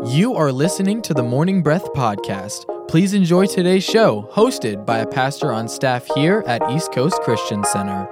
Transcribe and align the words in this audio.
You 0.00 0.34
are 0.34 0.50
listening 0.50 1.00
to 1.02 1.14
the 1.14 1.22
Morning 1.22 1.62
Breath 1.62 1.92
Podcast. 1.92 2.66
Please 2.88 3.14
enjoy 3.14 3.46
today's 3.46 3.84
show, 3.84 4.28
hosted 4.32 4.84
by 4.84 4.98
a 4.98 5.06
pastor 5.06 5.52
on 5.52 5.68
staff 5.68 6.06
here 6.16 6.42
at 6.46 6.68
East 6.72 6.92
Coast 6.92 7.20
Christian 7.22 7.62
Center. 7.62 8.08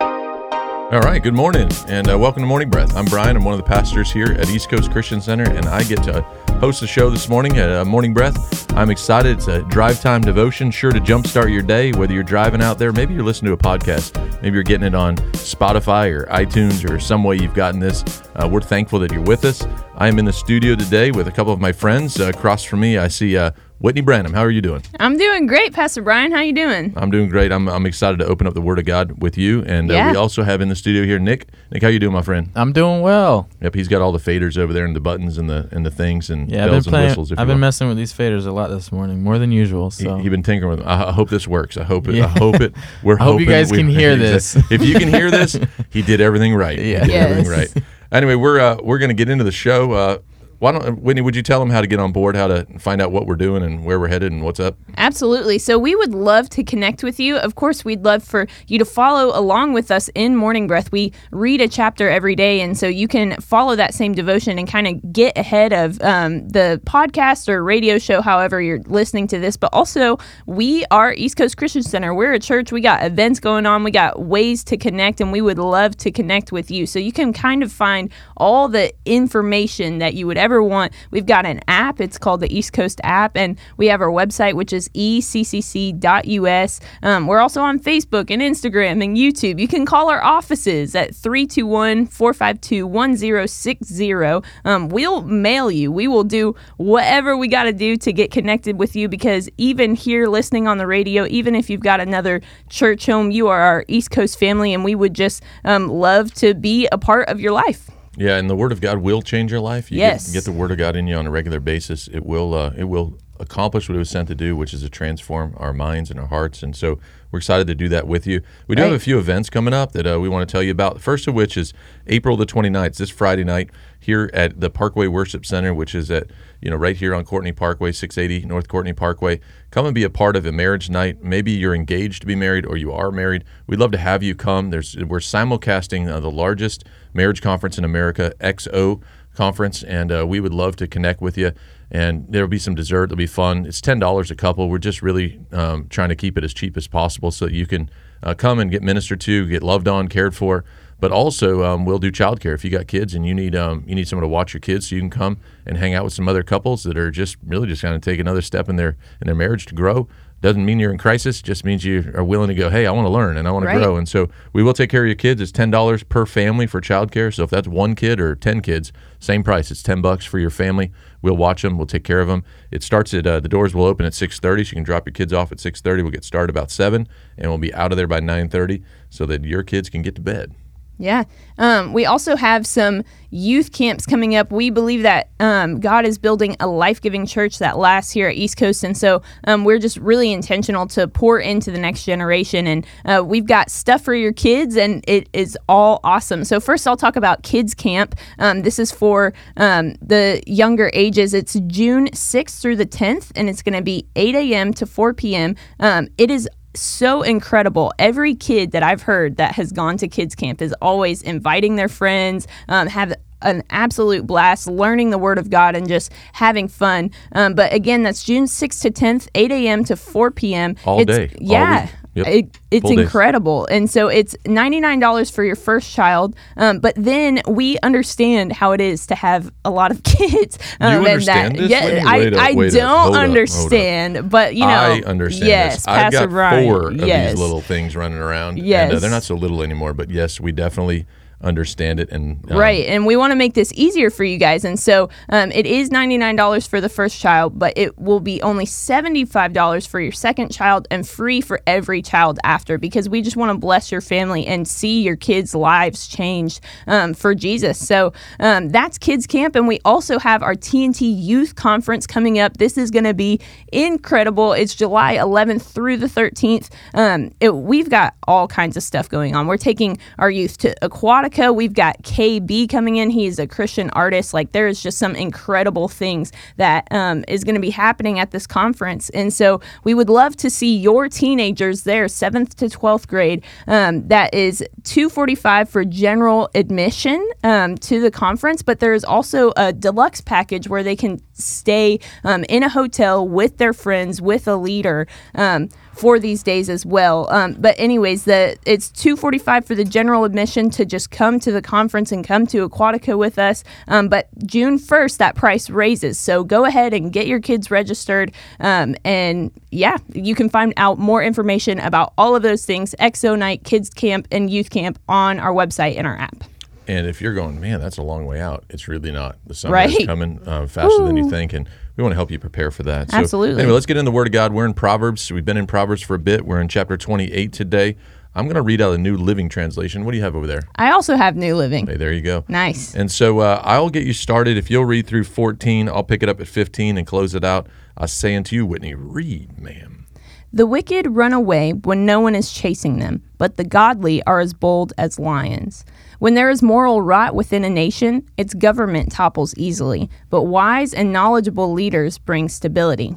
All 0.00 1.00
right, 1.00 1.22
good 1.22 1.34
morning 1.34 1.68
and 1.88 2.08
uh, 2.08 2.18
welcome 2.18 2.42
to 2.42 2.46
Morning 2.46 2.70
Breath. 2.70 2.96
I'm 2.96 3.04
Brian. 3.04 3.36
I'm 3.36 3.44
one 3.44 3.52
of 3.52 3.58
the 3.58 3.66
pastors 3.66 4.10
here 4.10 4.32
at 4.38 4.48
East 4.48 4.70
Coast 4.70 4.90
Christian 4.92 5.20
Center, 5.20 5.44
and 5.44 5.66
I 5.66 5.82
get 5.82 6.02
to 6.04 6.24
host 6.60 6.82
the 6.82 6.86
show 6.86 7.08
this 7.08 7.26
morning 7.26 7.56
at 7.56 7.70
uh, 7.70 7.86
Morning 7.86 8.12
Breath. 8.12 8.70
I'm 8.76 8.90
excited. 8.90 9.38
It's 9.38 9.48
a 9.48 9.62
drive 9.62 9.98
time 10.02 10.20
devotion, 10.20 10.70
sure 10.70 10.92
to 10.92 11.00
jumpstart 11.00 11.50
your 11.50 11.62
day, 11.62 11.90
whether 11.92 12.12
you're 12.12 12.22
driving 12.22 12.60
out 12.60 12.78
there, 12.78 12.92
maybe 12.92 13.14
you're 13.14 13.24
listening 13.24 13.48
to 13.48 13.54
a 13.54 13.56
podcast, 13.56 14.14
maybe 14.42 14.54
you're 14.54 14.62
getting 14.62 14.86
it 14.86 14.94
on 14.94 15.16
Spotify 15.32 16.12
or 16.12 16.26
iTunes 16.26 16.88
or 16.88 17.00
some 17.00 17.24
way 17.24 17.36
you've 17.36 17.54
gotten 17.54 17.80
this. 17.80 18.22
Uh, 18.36 18.46
we're 18.46 18.60
thankful 18.60 18.98
that 18.98 19.10
you're 19.10 19.22
with 19.22 19.46
us. 19.46 19.66
I 19.96 20.06
am 20.08 20.18
in 20.18 20.26
the 20.26 20.34
studio 20.34 20.76
today 20.76 21.10
with 21.10 21.28
a 21.28 21.32
couple 21.32 21.52
of 21.52 21.60
my 21.60 21.72
friends. 21.72 22.20
Uh, 22.20 22.28
across 22.28 22.62
from 22.62 22.80
me, 22.80 22.98
I 22.98 23.08
see 23.08 23.38
uh, 23.38 23.52
Whitney 23.80 24.02
Branham. 24.02 24.34
How 24.34 24.42
are 24.42 24.50
you 24.50 24.60
doing? 24.60 24.82
I'm 25.00 25.16
doing 25.16 25.46
great, 25.46 25.72
Pastor 25.72 26.02
Brian. 26.02 26.32
How 26.32 26.38
are 26.38 26.44
you 26.44 26.52
doing? 26.52 26.92
I'm 26.96 27.10
doing 27.10 27.30
great. 27.30 27.50
I'm, 27.50 27.66
I'm 27.66 27.86
excited 27.86 28.18
to 28.18 28.26
open 28.26 28.46
up 28.46 28.52
the 28.52 28.60
Word 28.60 28.78
of 28.78 28.84
God 28.84 29.22
with 29.22 29.38
you. 29.38 29.62
And 29.64 29.90
uh, 29.90 29.94
Yeah. 29.94 30.10
we 30.10 30.18
also 30.18 30.42
have 30.42 30.60
in 30.60 30.68
the 30.68 30.76
studio 30.76 31.04
here 31.04 31.18
Nick. 31.18 31.48
Nick, 31.72 31.82
how 31.82 31.88
you 31.88 31.98
doing, 31.98 32.12
my 32.12 32.20
friend? 32.20 32.50
I'm 32.54 32.74
doing 32.74 33.00
well. 33.00 33.48
Yep, 33.62 33.74
he's 33.74 33.88
got 33.88 34.02
all 34.02 34.12
the 34.12 34.18
faders 34.18 34.58
over 34.58 34.74
there 34.74 34.84
and 34.84 34.94
the 34.94 35.00
buttons 35.00 35.38
and 35.38 35.48
the 35.48 35.66
and 35.72 35.86
the 35.86 35.90
things 35.90 36.28
and 36.28 36.50
Yeah, 36.50 36.64
I've 36.64 36.66
been 36.66 36.72
bells 36.72 36.86
and 36.86 36.92
playing. 36.92 37.06
whistles. 37.08 37.32
If 37.32 37.38
I've 37.38 37.46
been 37.46 37.56
will. 37.56 37.60
messing 37.60 37.88
with 37.88 37.96
these 37.96 38.12
faders 38.12 38.46
a 38.46 38.50
lot 38.52 38.68
this 38.68 38.92
morning, 38.92 39.22
more 39.22 39.38
than 39.38 39.50
usual. 39.50 39.90
So 39.90 40.16
He, 40.18 40.24
he 40.24 40.28
been 40.28 40.42
tinkering 40.42 40.68
with 40.70 40.80
them. 40.80 40.88
I, 40.88 41.08
I 41.08 41.12
hope 41.12 41.30
this 41.30 41.48
works. 41.48 41.78
I 41.78 41.84
hope 41.84 42.06
it. 42.08 42.16
Yeah. 42.16 42.26
I 42.26 42.28
hope 42.38 42.60
it. 42.60 42.74
We're 43.02 43.18
I 43.18 43.24
hope 43.24 43.40
you 43.40 43.46
hoping 43.46 43.48
guys 43.48 43.70
we- 43.70 43.78
can 43.78 43.88
hear 44.00 44.14
this. 44.14 44.56
if 44.70 44.84
you 44.84 44.98
can 44.98 45.08
hear 45.08 45.30
this, 45.30 45.58
he 45.90 46.02
did 46.02 46.20
everything 46.20 46.54
right. 46.54 46.78
He 46.78 46.92
Yeah. 46.92 47.04
did 47.06 47.14
everything 47.14 47.50
right. 47.50 47.72
Anyway, 48.12 48.34
we're 48.34 48.60
uh, 48.60 48.76
we're 48.82 48.98
gonna 48.98 49.14
get 49.14 49.30
into 49.30 49.44
the 49.44 49.52
show. 49.52 49.92
Uh, 49.92 50.18
why 50.60 50.72
don't 50.72 51.00
Whitney? 51.00 51.22
Would 51.22 51.34
you 51.34 51.42
tell 51.42 51.58
them 51.58 51.70
how 51.70 51.80
to 51.80 51.86
get 51.86 51.98
on 51.98 52.12
board, 52.12 52.36
how 52.36 52.46
to 52.46 52.66
find 52.78 53.00
out 53.00 53.12
what 53.12 53.26
we're 53.26 53.34
doing 53.34 53.62
and 53.62 53.82
where 53.82 53.98
we're 53.98 54.08
headed 54.08 54.30
and 54.30 54.42
what's 54.42 54.60
up? 54.60 54.76
Absolutely. 54.98 55.58
So 55.58 55.78
we 55.78 55.96
would 55.96 56.14
love 56.14 56.50
to 56.50 56.62
connect 56.62 57.02
with 57.02 57.18
you. 57.18 57.38
Of 57.38 57.54
course, 57.54 57.82
we'd 57.82 58.04
love 58.04 58.22
for 58.22 58.46
you 58.66 58.78
to 58.78 58.84
follow 58.84 59.36
along 59.38 59.72
with 59.72 59.90
us 59.90 60.10
in 60.14 60.36
Morning 60.36 60.66
Breath. 60.66 60.92
We 60.92 61.14
read 61.30 61.62
a 61.62 61.68
chapter 61.68 62.10
every 62.10 62.36
day, 62.36 62.60
and 62.60 62.76
so 62.76 62.86
you 62.86 63.08
can 63.08 63.40
follow 63.40 63.74
that 63.74 63.94
same 63.94 64.12
devotion 64.14 64.58
and 64.58 64.68
kind 64.68 64.86
of 64.86 65.12
get 65.14 65.38
ahead 65.38 65.72
of 65.72 65.98
um, 66.02 66.46
the 66.50 66.78
podcast 66.84 67.48
or 67.48 67.64
radio 67.64 67.96
show, 67.96 68.20
however 68.20 68.60
you're 68.60 68.82
listening 68.82 69.28
to 69.28 69.38
this. 69.38 69.56
But 69.56 69.70
also, 69.72 70.18
we 70.44 70.84
are 70.90 71.14
East 71.14 71.38
Coast 71.38 71.56
Christian 71.56 71.82
Center. 71.82 72.12
We're 72.12 72.34
a 72.34 72.38
church. 72.38 72.70
We 72.70 72.82
got 72.82 73.02
events 73.02 73.40
going 73.40 73.64
on. 73.64 73.82
We 73.82 73.92
got 73.92 74.20
ways 74.20 74.62
to 74.64 74.76
connect, 74.76 75.22
and 75.22 75.32
we 75.32 75.40
would 75.40 75.58
love 75.58 75.96
to 75.98 76.10
connect 76.10 76.52
with 76.52 76.70
you. 76.70 76.84
So 76.84 76.98
you 76.98 77.12
can 77.12 77.32
kind 77.32 77.62
of 77.62 77.72
find 77.72 78.12
all 78.36 78.68
the 78.68 78.92
information 79.06 80.00
that 80.00 80.12
you 80.12 80.26
would 80.26 80.36
ever 80.36 80.49
want. 80.58 80.92
We've 81.10 81.26
got 81.26 81.46
an 81.46 81.60
app. 81.68 82.00
It's 82.00 82.18
called 82.18 82.40
the 82.40 82.54
East 82.54 82.72
Coast 82.72 83.00
app, 83.04 83.36
and 83.36 83.58
we 83.76 83.86
have 83.86 84.00
our 84.00 84.10
website, 84.10 84.54
which 84.54 84.72
is 84.72 84.88
eccc.us. 84.90 86.80
Um, 87.02 87.26
we're 87.26 87.40
also 87.40 87.62
on 87.62 87.78
Facebook 87.78 88.30
and 88.30 88.42
Instagram 88.42 89.02
and 89.02 89.16
YouTube. 89.16 89.58
You 89.60 89.68
can 89.68 89.86
call 89.86 90.10
our 90.10 90.22
offices 90.22 90.94
at 90.94 91.14
321 91.14 92.06
452 92.06 92.86
1060. 92.86 94.42
Um, 94.64 94.88
We'll 94.88 95.22
mail 95.22 95.70
you. 95.70 95.92
We 95.92 96.08
will 96.08 96.24
do 96.24 96.54
whatever 96.76 97.36
we 97.36 97.48
got 97.48 97.64
to 97.64 97.72
do 97.72 97.96
to 97.98 98.12
get 98.12 98.30
connected 98.30 98.78
with 98.78 98.96
you 98.96 99.08
because 99.08 99.48
even 99.56 99.94
here 99.94 100.26
listening 100.28 100.66
on 100.66 100.78
the 100.78 100.86
radio, 100.86 101.26
even 101.26 101.54
if 101.54 101.70
you've 101.70 101.80
got 101.80 102.00
another 102.00 102.40
church 102.68 103.06
home, 103.06 103.30
you 103.30 103.48
are 103.48 103.60
our 103.60 103.84
East 103.88 104.10
Coast 104.10 104.38
family, 104.38 104.74
and 104.74 104.84
we 104.84 104.94
would 104.94 105.14
just 105.14 105.42
um, 105.64 105.88
love 105.88 106.32
to 106.34 106.54
be 106.54 106.88
a 106.90 106.98
part 106.98 107.28
of 107.28 107.40
your 107.40 107.52
life. 107.52 107.90
Yeah, 108.16 108.36
and 108.36 108.50
the 108.50 108.56
Word 108.56 108.72
of 108.72 108.80
God 108.80 108.98
will 108.98 109.22
change 109.22 109.50
your 109.52 109.60
life. 109.60 109.90
You 109.90 109.98
Yes. 109.98 110.26
get, 110.26 110.32
get 110.40 110.44
the 110.44 110.52
Word 110.52 110.70
of 110.72 110.78
God 110.78 110.96
in 110.96 111.06
you 111.06 111.14
on 111.16 111.26
a 111.26 111.30
regular 111.30 111.60
basis. 111.60 112.08
It 112.08 112.26
will 112.26 112.54
uh, 112.54 112.72
it 112.76 112.84
will 112.84 113.18
accomplish 113.40 113.88
what 113.88 113.96
it 113.96 113.98
was 113.98 114.10
sent 114.10 114.28
to 114.28 114.34
do, 114.34 114.54
which 114.54 114.72
is 114.74 114.82
to 114.82 114.88
transform 114.88 115.54
our 115.56 115.72
minds 115.72 116.10
and 116.10 116.20
our 116.20 116.26
hearts. 116.26 116.62
And 116.62 116.76
so 116.76 116.98
we're 117.30 117.38
excited 117.38 117.66
to 117.68 117.74
do 117.74 117.88
that 117.88 118.06
with 118.06 118.26
you. 118.26 118.42
We 118.66 118.76
do 118.76 118.82
have 118.82 118.92
a 118.92 118.98
few 118.98 119.18
events 119.18 119.50
coming 119.50 119.72
up 119.72 119.92
that 119.92 120.06
uh, 120.06 120.20
we 120.20 120.28
want 120.28 120.48
to 120.48 120.52
tell 120.52 120.62
you 120.62 120.70
about. 120.70 120.94
The 120.94 121.00
first 121.00 121.26
of 121.26 121.34
which 121.34 121.56
is 121.56 121.72
April 122.06 122.36
the 122.36 122.46
29th, 122.46 122.86
It's 122.86 122.98
this 122.98 123.10
Friday 123.10 123.44
night 123.44 123.70
here 123.98 124.30
at 124.32 124.60
the 124.60 124.70
Parkway 124.70 125.06
Worship 125.06 125.46
Center, 125.46 125.72
which 125.72 125.94
is 125.94 126.10
at 126.10 126.28
you 126.60 126.70
know 126.70 126.76
right 126.76 126.96
here 126.96 127.14
on 127.14 127.24
Courtney 127.24 127.52
Parkway, 127.52 127.92
680 127.92 128.46
North 128.46 128.68
Courtney 128.68 128.92
Parkway. 128.92 129.40
Come 129.70 129.86
and 129.86 129.94
be 129.94 130.02
a 130.02 130.10
part 130.10 130.36
of 130.36 130.44
a 130.44 130.52
marriage 130.52 130.90
night. 130.90 131.22
Maybe 131.22 131.52
you're 131.52 131.74
engaged 131.74 132.22
to 132.22 132.26
be 132.26 132.34
married 132.34 132.66
or 132.66 132.76
you 132.76 132.92
are 132.92 133.12
married. 133.12 133.44
We'd 133.66 133.78
love 133.78 133.92
to 133.92 133.98
have 133.98 134.22
you 134.22 134.34
come. 134.34 134.70
There's 134.70 134.96
we're 134.96 135.18
simulcasting 135.18 136.08
uh, 136.08 136.20
the 136.20 136.30
largest 136.30 136.84
marriage 137.14 137.42
conference 137.42 137.78
in 137.78 137.84
America, 137.84 138.32
XO 138.40 139.00
conference, 139.34 139.82
and 139.84 140.10
uh, 140.10 140.26
we 140.26 140.40
would 140.40 140.52
love 140.52 140.76
to 140.76 140.86
connect 140.86 141.20
with 141.20 141.38
you. 141.38 141.52
And 141.90 142.26
there'll 142.28 142.48
be 142.48 142.58
some 142.58 142.74
dessert. 142.74 143.04
It'll 143.04 143.16
be 143.16 143.26
fun. 143.26 143.66
It's 143.66 143.80
ten 143.80 143.98
dollars 143.98 144.30
a 144.30 144.36
couple. 144.36 144.68
We're 144.68 144.78
just 144.78 145.02
really 145.02 145.40
um, 145.52 145.88
trying 145.88 146.10
to 146.10 146.16
keep 146.16 146.38
it 146.38 146.44
as 146.44 146.54
cheap 146.54 146.76
as 146.76 146.86
possible 146.86 147.30
so 147.30 147.46
that 147.46 147.54
you 147.54 147.66
can 147.66 147.90
uh, 148.22 148.34
come 148.34 148.58
and 148.58 148.70
get 148.70 148.82
ministered 148.82 149.20
to, 149.22 149.46
get 149.46 149.62
loved 149.62 149.88
on, 149.88 150.08
cared 150.08 150.34
for. 150.34 150.64
But 151.00 151.12
also, 151.12 151.64
um, 151.64 151.84
we'll 151.86 151.98
do 151.98 152.12
childcare 152.12 152.54
if 152.54 152.62
you 152.64 152.70
got 152.70 152.86
kids 152.86 153.14
and 153.14 153.26
you 153.26 153.34
need 153.34 153.56
um, 153.56 153.84
you 153.86 153.94
need 153.94 154.06
someone 154.06 154.22
to 154.24 154.28
watch 154.28 154.52
your 154.52 154.60
kids, 154.60 154.88
so 154.88 154.94
you 154.94 155.00
can 155.00 155.10
come 155.10 155.38
and 155.66 155.78
hang 155.78 155.94
out 155.94 156.04
with 156.04 156.12
some 156.12 156.28
other 156.28 156.42
couples 156.42 156.82
that 156.84 156.98
are 156.98 157.10
just 157.10 157.36
really 157.44 157.66
just 157.66 157.82
kind 157.82 157.94
of 157.94 158.02
take 158.02 158.20
another 158.20 158.42
step 158.42 158.68
in 158.68 158.76
their 158.76 158.96
in 159.20 159.26
their 159.26 159.34
marriage 159.34 159.64
to 159.66 159.74
grow. 159.74 160.08
Doesn't 160.42 160.64
mean 160.64 160.78
you're 160.80 160.90
in 160.90 160.96
crisis. 160.96 161.42
Just 161.42 161.66
means 161.66 161.84
you 161.84 162.12
are 162.14 162.24
willing 162.24 162.48
to 162.48 162.54
go. 162.54 162.70
Hey, 162.70 162.86
I 162.86 162.92
want 162.92 163.04
to 163.04 163.10
learn 163.10 163.36
and 163.36 163.46
I 163.46 163.50
want 163.50 163.66
Right. 163.66 163.74
to 163.74 163.78
grow. 163.78 163.96
And 163.96 164.08
so 164.08 164.30
we 164.54 164.62
will 164.62 164.72
take 164.72 164.88
care 164.88 165.02
of 165.02 165.06
your 165.06 165.14
kids. 165.14 165.38
It's 165.40 165.52
ten 165.52 165.70
dollars 165.70 166.02
per 166.02 166.24
family 166.24 166.66
for 166.66 166.80
childcare. 166.80 167.32
So 167.34 167.42
if 167.44 167.50
that's 167.50 167.68
one 167.68 167.94
kid 167.94 168.20
or 168.20 168.34
ten 168.34 168.60
kids, 168.62 168.90
same 169.18 169.42
price. 169.42 169.70
It's 169.70 169.82
ten 169.82 170.00
bucks 170.00 170.24
for 170.24 170.38
your 170.38 170.48
family. 170.50 170.92
We'll 171.22 171.36
watch 171.36 171.60
them. 171.60 171.76
We'll 171.76 171.86
take 171.86 172.04
care 172.04 172.20
of 172.20 172.28
them. 172.28 172.42
It 172.70 172.82
starts 172.82 173.12
at 173.12 173.26
uh, 173.26 173.40
the 173.40 173.48
doors 173.50 173.74
will 173.74 173.84
open 173.84 174.06
at 174.06 174.14
six 174.14 174.38
thirty. 174.40 174.64
So 174.64 174.70
you 174.70 174.76
can 174.76 174.84
drop 174.84 175.06
your 175.06 175.12
kids 175.12 175.32
off 175.34 175.52
at 175.52 175.60
six 175.60 175.80
thirty. 175.82 176.02
We'll 176.02 176.12
get 176.12 176.24
started 176.24 176.48
about 176.50 176.70
seven, 176.70 177.06
and 177.36 177.50
we'll 177.50 177.58
be 177.58 177.72
out 177.74 177.90
of 177.92 177.96
there 177.98 178.06
by 178.06 178.20
nine 178.20 178.48
thirty, 178.48 178.82
so 179.10 179.26
that 179.26 179.44
your 179.44 179.62
kids 179.62 179.90
can 179.90 180.00
get 180.02 180.14
to 180.14 180.22
bed. 180.22 180.54
Yeah. 181.00 181.24
Um, 181.56 181.94
we 181.94 182.04
also 182.04 182.36
have 182.36 182.66
some 182.66 183.04
youth 183.30 183.72
camps 183.72 184.04
coming 184.04 184.36
up. 184.36 184.52
We 184.52 184.68
believe 184.68 185.02
that 185.02 185.30
um, 185.40 185.80
God 185.80 186.04
is 186.04 186.18
building 186.18 186.56
a 186.60 186.66
life 186.66 187.00
giving 187.00 187.24
church 187.24 187.58
that 187.58 187.78
lasts 187.78 188.12
here 188.12 188.28
at 188.28 188.34
East 188.34 188.58
Coast. 188.58 188.84
And 188.84 188.94
so 188.94 189.22
um, 189.44 189.64
we're 189.64 189.78
just 189.78 189.96
really 189.96 190.30
intentional 190.30 190.86
to 190.88 191.08
pour 191.08 191.40
into 191.40 191.70
the 191.70 191.78
next 191.78 192.04
generation. 192.04 192.66
And 192.66 192.86
uh, 193.06 193.24
we've 193.24 193.46
got 193.46 193.70
stuff 193.70 194.02
for 194.02 194.14
your 194.14 194.34
kids, 194.34 194.76
and 194.76 195.02
it 195.08 195.30
is 195.32 195.56
all 195.70 196.00
awesome. 196.04 196.44
So, 196.44 196.60
first, 196.60 196.86
I'll 196.86 196.98
talk 196.98 197.16
about 197.16 197.42
Kids 197.44 197.74
Camp. 197.74 198.14
Um, 198.38 198.60
this 198.60 198.78
is 198.78 198.92
for 198.92 199.32
um, 199.56 199.94
the 200.02 200.42
younger 200.46 200.90
ages. 200.92 201.32
It's 201.32 201.58
June 201.66 202.08
6th 202.08 202.60
through 202.60 202.76
the 202.76 202.86
10th, 202.86 203.32
and 203.36 203.48
it's 203.48 203.62
going 203.62 203.76
to 203.76 203.82
be 203.82 204.06
8 204.16 204.34
a.m. 204.34 204.74
to 204.74 204.84
4 204.84 205.14
p.m. 205.14 205.56
Um, 205.78 206.08
it 206.18 206.30
is 206.30 206.46
so 206.74 207.22
incredible. 207.22 207.92
Every 207.98 208.34
kid 208.34 208.72
that 208.72 208.82
I've 208.82 209.02
heard 209.02 209.36
that 209.36 209.54
has 209.54 209.72
gone 209.72 209.96
to 209.98 210.08
kids 210.08 210.34
camp 210.34 210.62
is 210.62 210.72
always 210.80 211.22
inviting 211.22 211.76
their 211.76 211.88
friends, 211.88 212.46
um, 212.68 212.86
have 212.86 213.12
an 213.42 213.62
absolute 213.70 214.26
blast 214.26 214.66
learning 214.66 215.08
the 215.10 215.16
word 215.18 215.38
of 215.38 215.48
God 215.48 215.74
and 215.74 215.88
just 215.88 216.12
having 216.34 216.68
fun. 216.68 217.10
Um, 217.32 217.54
but 217.54 217.72
again, 217.72 218.02
that's 218.02 218.22
June 218.22 218.44
6th 218.44 218.82
to 218.82 218.90
10th, 218.90 219.28
8 219.34 219.50
a.m. 219.50 219.84
to 219.84 219.96
4 219.96 220.30
p.m. 220.30 220.76
All 220.84 221.00
It's- 221.00 221.16
day, 221.30 221.34
Yeah. 221.40 221.82
week. 221.84 221.90
Yep. 222.14 222.26
It, 222.26 222.58
it's 222.72 222.82
Full 222.82 222.96
days. 222.96 223.04
incredible. 223.04 223.66
And 223.66 223.88
so 223.88 224.08
it's 224.08 224.34
$99 224.44 225.32
for 225.32 225.44
your 225.44 225.54
first 225.56 225.92
child. 225.94 226.34
Um, 226.56 226.80
but 226.80 226.94
then 226.96 227.40
we 227.46 227.78
understand 227.84 228.52
how 228.52 228.72
it 228.72 228.80
is 228.80 229.06
to 229.08 229.14
have 229.14 229.52
a 229.64 229.70
lot 229.70 229.90
of 229.92 230.02
kids. 230.04 230.58
Um, 230.80 230.92
and 230.94 231.06
understand 231.06 231.56
this? 231.56 231.70
Yeah, 231.70 231.84
Wait, 231.84 232.02
I, 232.02 232.18
wait 232.18 232.34
up, 232.34 232.40
I 232.40 232.52
don't 232.54 232.98
Hold 233.04 233.16
up, 233.16 233.22
understand. 233.22 234.28
But, 234.30 234.54
you 234.54 234.62
know. 234.62 234.66
I 234.68 235.02
understand 235.06 235.48
yes, 235.48 235.76
this. 235.76 235.88
I've 235.88 236.12
got 236.12 236.30
Brian. 236.30 236.64
four 236.64 236.88
of 236.90 236.96
yes. 236.96 237.32
these 237.32 237.40
little 237.40 237.60
things 237.60 237.94
running 237.94 238.18
around. 238.18 238.54
and 238.58 238.62
uh, 238.62 238.64
Yes. 238.66 239.00
they're 239.00 239.10
not 239.10 239.22
so 239.22 239.34
little 239.36 239.62
anymore. 239.62 239.94
But 239.94 240.10
yes, 240.10 240.40
we 240.40 240.52
definitely 240.52 241.06
understand 241.42 242.00
it. 242.00 242.10
And 242.10 242.44
um, 242.50 242.58
Right, 242.58 242.86
and 242.86 243.06
we 243.06 243.16
want 243.16 243.30
to 243.30 243.36
make 243.36 243.54
this 243.54 243.72
easier 243.74 244.10
for 244.10 244.24
you 244.24 244.36
guys, 244.36 244.64
and 244.64 244.78
so 244.78 245.08
um, 245.28 245.50
it 245.52 245.66
is 245.66 245.90
ninety 245.90 246.18
nine 246.18 246.36
dollars 246.36 246.66
for 246.66 246.80
the 246.80 246.88
first 246.88 247.18
child, 247.20 247.58
but 247.58 247.72
it 247.76 247.98
will 247.98 248.20
be 248.20 248.42
only 248.42 248.66
seventy 248.66 249.24
five 249.24 249.52
dollars 249.52 249.86
for 249.86 250.00
your 250.00 250.12
second 250.12 250.50
child, 250.50 250.86
and 250.90 251.08
free 251.08 251.40
for 251.40 251.60
every 251.66 252.02
child 252.02 252.38
after, 252.44 252.78
because 252.78 253.08
we 253.08 253.22
just 253.22 253.36
want 253.36 253.50
to 253.50 253.58
bless 253.58 253.90
your 253.90 254.00
family 254.00 254.46
and 254.46 254.68
see 254.68 255.00
your 255.02 255.16
kids' 255.16 255.54
lives 255.54 256.06
changed 256.06 256.60
um, 256.86 257.14
for 257.14 257.34
Jesus. 257.34 257.78
So 257.86 258.12
um, 258.38 258.68
that's 258.68 258.98
Kids 258.98 259.26
Camp, 259.26 259.56
and 259.56 259.66
we 259.66 259.80
also 259.84 260.18
have 260.18 260.42
our 260.42 260.54
TNT 260.54 261.00
Youth 261.02 261.54
Conference 261.54 262.06
coming 262.06 262.38
up. 262.38 262.58
This 262.58 262.76
is 262.76 262.90
going 262.90 263.04
to 263.04 263.14
be 263.14 263.40
incredible. 263.72 264.52
It's 264.52 264.74
July 264.74 265.12
eleventh 265.14 265.66
through 265.66 265.96
the 265.96 266.08
thirteenth. 266.08 266.70
Um, 266.94 267.32
it, 267.40 267.54
we've 267.54 267.88
got 267.88 268.14
all 268.28 268.46
kinds 268.46 268.76
of 268.76 268.82
stuff 268.82 269.08
going 269.08 269.34
on. 269.34 269.46
We're 269.46 269.56
taking 269.56 269.98
our 270.18 270.30
youth 270.30 270.58
to 270.58 270.74
aquatic 270.82 271.29
We've 271.38 271.72
got 271.72 272.02
KB 272.02 272.68
coming 272.68 272.96
in. 272.96 273.10
He 273.10 273.26
is 273.26 273.38
a 273.38 273.46
Christian 273.46 273.90
artist. 273.90 274.34
Like 274.34 274.52
there 274.52 274.66
is 274.66 274.82
just 274.82 274.98
some 274.98 275.14
incredible 275.14 275.88
things 275.88 276.32
that 276.56 276.86
um, 276.90 277.24
is 277.28 277.44
going 277.44 277.54
to 277.54 277.60
be 277.60 277.70
happening 277.70 278.18
at 278.18 278.30
this 278.30 278.46
conference, 278.46 279.10
and 279.10 279.32
so 279.32 279.60
we 279.84 279.94
would 279.94 280.08
love 280.08 280.36
to 280.36 280.50
see 280.50 280.76
your 280.76 281.08
teenagers 281.08 281.82
there, 281.84 282.08
seventh 282.08 282.56
to 282.56 282.68
twelfth 282.68 283.08
grade. 283.08 283.44
Um, 283.66 284.08
that 284.08 284.34
is 284.34 284.64
two 284.84 285.08
forty 285.08 285.34
five 285.34 285.68
for 285.68 285.84
general 285.84 286.50
admission 286.54 287.26
um, 287.44 287.76
to 287.78 288.00
the 288.00 288.10
conference, 288.10 288.62
but 288.62 288.80
there 288.80 288.94
is 288.94 289.04
also 289.04 289.52
a 289.56 289.72
deluxe 289.72 290.20
package 290.20 290.68
where 290.68 290.82
they 290.82 290.96
can 290.96 291.20
stay 291.32 291.98
um, 292.24 292.44
in 292.48 292.62
a 292.62 292.68
hotel 292.68 293.26
with 293.26 293.58
their 293.58 293.72
friends 293.72 294.20
with 294.20 294.46
a 294.46 294.56
leader 294.56 295.06
um, 295.34 295.68
for 296.00 296.18
these 296.18 296.42
days 296.42 296.70
as 296.70 296.86
well. 296.86 297.30
Um, 297.30 297.56
but 297.58 297.74
anyways, 297.78 298.24
the 298.24 298.56
it's 298.64 298.90
two 298.90 299.16
forty 299.16 299.38
five 299.38 299.66
for 299.66 299.74
the 299.74 299.84
general 299.84 300.24
admission 300.24 300.70
to 300.70 300.86
just 300.86 301.10
come 301.10 301.38
to 301.40 301.52
the 301.52 301.60
conference 301.60 302.10
and 302.10 302.26
come 302.26 302.46
to 302.48 302.66
Aquatica 302.66 303.18
with 303.18 303.38
us. 303.38 303.62
Um, 303.86 304.08
but 304.08 304.28
June 304.46 304.78
first, 304.78 305.18
that 305.18 305.36
price 305.36 305.68
raises. 305.68 306.18
So 306.18 306.42
go 306.42 306.64
ahead 306.64 306.94
and 306.94 307.12
get 307.12 307.26
your 307.26 307.40
kids 307.40 307.70
registered. 307.70 308.32
Um, 308.60 308.96
and 309.04 309.50
yeah, 309.70 309.98
you 310.14 310.34
can 310.34 310.48
find 310.48 310.72
out 310.78 310.98
more 310.98 311.22
information 311.22 311.78
about 311.78 312.14
all 312.16 312.34
of 312.34 312.42
those 312.42 312.64
things: 312.64 312.94
XO 312.98 313.38
Night, 313.38 313.64
Kids 313.64 313.90
Camp, 313.90 314.26
and 314.32 314.48
Youth 314.48 314.70
Camp 314.70 314.98
on 315.06 315.38
our 315.38 315.52
website 315.52 315.98
and 315.98 316.06
our 316.06 316.16
app. 316.16 316.44
And 316.90 317.06
if 317.06 317.20
you're 317.22 317.34
going, 317.34 317.60
man, 317.60 317.78
that's 317.78 317.98
a 317.98 318.02
long 318.02 318.26
way 318.26 318.40
out. 318.40 318.64
It's 318.68 318.88
really 318.88 319.12
not. 319.12 319.38
The 319.46 319.54
summer 319.54 319.74
Right. 319.74 319.90
is 319.90 320.06
coming 320.06 320.40
uh, 320.44 320.66
faster 320.66 321.04
than 321.06 321.16
you 321.16 321.30
think, 321.30 321.52
and 321.52 321.68
we 321.96 322.02
want 322.02 322.10
to 322.10 322.16
help 322.16 322.32
you 322.32 322.38
prepare 322.40 322.72
for 322.72 322.82
that. 322.82 323.12
So, 323.12 323.16
Absolutely. 323.16 323.62
Anyway, 323.62 323.74
let's 323.74 323.86
get 323.86 323.96
in 323.96 324.04
the 324.04 324.10
Word 324.10 324.26
of 324.26 324.32
God. 324.32 324.52
We're 324.52 324.66
in 324.66 324.74
Proverbs. 324.74 325.30
We've 325.30 325.44
been 325.44 325.56
in 325.56 325.68
Proverbs 325.68 326.02
for 326.02 326.14
a 326.14 326.18
bit. 326.18 326.44
We're 326.44 326.60
in 326.60 326.66
chapter 326.66 326.96
28 326.96 327.52
today. 327.52 327.96
I'm 328.34 328.46
going 328.46 328.56
to 328.56 328.62
read 328.62 328.80
out 328.80 328.92
a 328.92 328.98
New 328.98 329.16
Living 329.16 329.48
Translation. 329.48 330.04
What 330.04 330.10
do 330.10 330.16
you 330.16 330.24
have 330.24 330.34
over 330.34 330.48
there? 330.48 330.62
I 330.74 330.90
also 330.90 331.14
have 331.14 331.36
New 331.36 331.54
Living. 331.54 331.86
Hey, 331.86 331.96
there 331.96 332.12
you 332.12 332.22
go. 332.22 332.44
Nice. 332.48 332.92
And 332.96 333.08
so 333.08 333.38
uh, 333.38 333.60
I'll 333.64 333.90
get 333.90 334.04
you 334.04 334.12
started. 334.12 334.56
If 334.56 334.68
you'll 334.68 334.84
read 334.84 335.06
through 335.06 335.24
14, 335.24 335.88
I'll 335.88 336.02
pick 336.02 336.24
it 336.24 336.28
up 336.28 336.40
at 336.40 336.48
15 336.48 336.98
and 336.98 337.06
close 337.06 337.36
it 337.36 337.44
out. 337.44 337.68
I 337.96 338.06
say 338.06 338.34
unto 338.34 338.56
you, 338.56 338.66
Whitney, 338.66 338.94
read, 338.96 339.60
ma'am. 339.60 340.06
The 340.52 340.66
wicked 340.66 341.06
run 341.10 341.32
away 341.32 341.72
when 341.72 342.04
no 342.04 342.18
one 342.18 342.34
is 342.34 342.50
chasing 342.52 342.98
them, 342.98 343.22
but 343.38 343.56
the 343.56 343.62
godly 343.62 344.20
are 344.24 344.40
as 344.40 344.52
bold 344.52 344.92
as 344.98 345.16
lions. 345.16 345.84
When 346.20 346.34
there 346.34 346.50
is 346.50 346.62
moral 346.62 347.00
rot 347.00 347.34
within 347.34 347.64
a 347.64 347.70
nation, 347.70 348.28
its 348.36 348.52
government 348.52 349.10
topples 349.10 349.54
easily, 349.56 350.10
but 350.28 350.42
wise 350.42 350.92
and 350.92 351.14
knowledgeable 351.14 351.72
leaders 351.72 352.18
bring 352.18 352.50
stability. 352.50 353.14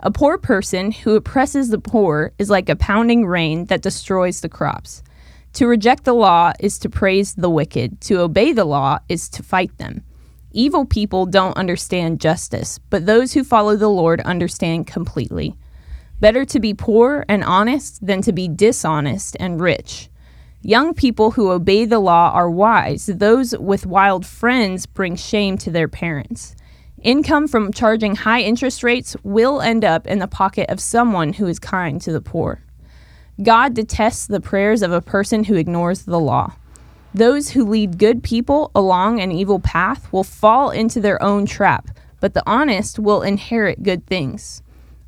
A 0.00 0.10
poor 0.10 0.36
person 0.36 0.90
who 0.90 1.14
oppresses 1.14 1.68
the 1.68 1.78
poor 1.78 2.32
is 2.40 2.50
like 2.50 2.68
a 2.68 2.74
pounding 2.74 3.24
rain 3.24 3.66
that 3.66 3.82
destroys 3.82 4.40
the 4.40 4.48
crops. 4.48 5.04
To 5.52 5.68
reject 5.68 6.02
the 6.02 6.12
law 6.12 6.52
is 6.58 6.76
to 6.80 6.90
praise 6.90 7.34
the 7.34 7.48
wicked, 7.48 8.00
to 8.00 8.18
obey 8.18 8.52
the 8.52 8.64
law 8.64 8.98
is 9.08 9.28
to 9.28 9.44
fight 9.44 9.78
them. 9.78 10.02
Evil 10.50 10.84
people 10.84 11.26
don't 11.26 11.56
understand 11.56 12.20
justice, 12.20 12.80
but 12.90 13.06
those 13.06 13.32
who 13.32 13.44
follow 13.44 13.76
the 13.76 13.86
Lord 13.86 14.20
understand 14.22 14.88
completely. 14.88 15.54
Better 16.18 16.44
to 16.46 16.58
be 16.58 16.74
poor 16.74 17.24
and 17.28 17.44
honest 17.44 18.04
than 18.04 18.22
to 18.22 18.32
be 18.32 18.48
dishonest 18.48 19.36
and 19.38 19.60
rich. 19.60 20.09
Young 20.62 20.92
people 20.92 21.30
who 21.30 21.50
obey 21.50 21.86
the 21.86 21.98
law 21.98 22.32
are 22.34 22.50
wise. 22.50 23.06
Those 23.06 23.56
with 23.56 23.86
wild 23.86 24.26
friends 24.26 24.84
bring 24.84 25.16
shame 25.16 25.56
to 25.58 25.70
their 25.70 25.88
parents. 25.88 26.54
Income 27.02 27.48
from 27.48 27.72
charging 27.72 28.14
high 28.14 28.42
interest 28.42 28.82
rates 28.82 29.16
will 29.22 29.62
end 29.62 29.86
up 29.86 30.06
in 30.06 30.18
the 30.18 30.28
pocket 30.28 30.68
of 30.68 30.78
someone 30.78 31.32
who 31.32 31.46
is 31.46 31.58
kind 31.58 31.98
to 32.02 32.12
the 32.12 32.20
poor. 32.20 32.60
God 33.42 33.72
detests 33.72 34.26
the 34.26 34.40
prayers 34.40 34.82
of 34.82 34.92
a 34.92 35.00
person 35.00 35.44
who 35.44 35.54
ignores 35.54 36.02
the 36.02 36.20
law. 36.20 36.52
Those 37.14 37.50
who 37.50 37.64
lead 37.64 37.96
good 37.96 38.22
people 38.22 38.70
along 38.74 39.18
an 39.18 39.32
evil 39.32 39.60
path 39.60 40.12
will 40.12 40.24
fall 40.24 40.68
into 40.68 41.00
their 41.00 41.20
own 41.22 41.46
trap, 41.46 41.88
but 42.20 42.34
the 42.34 42.42
honest 42.44 42.98
will 42.98 43.22
inherit 43.22 43.82
good 43.82 44.06
things. 44.06 44.62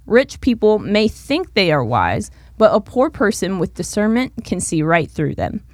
Rich 0.07 0.41
people 0.41 0.79
may 0.79 1.09
think 1.09 1.53
they 1.53 1.71
are 1.71 1.85
wise, 1.85 2.31
but 2.63 2.77
a 2.77 2.81
poor 2.81 3.11
person 3.11 3.59
with 3.59 3.75
discernment 3.75 4.33
can 4.45 4.61
see 4.61 4.85
right 4.85 5.11
through 5.11 5.35
them. 5.35 5.65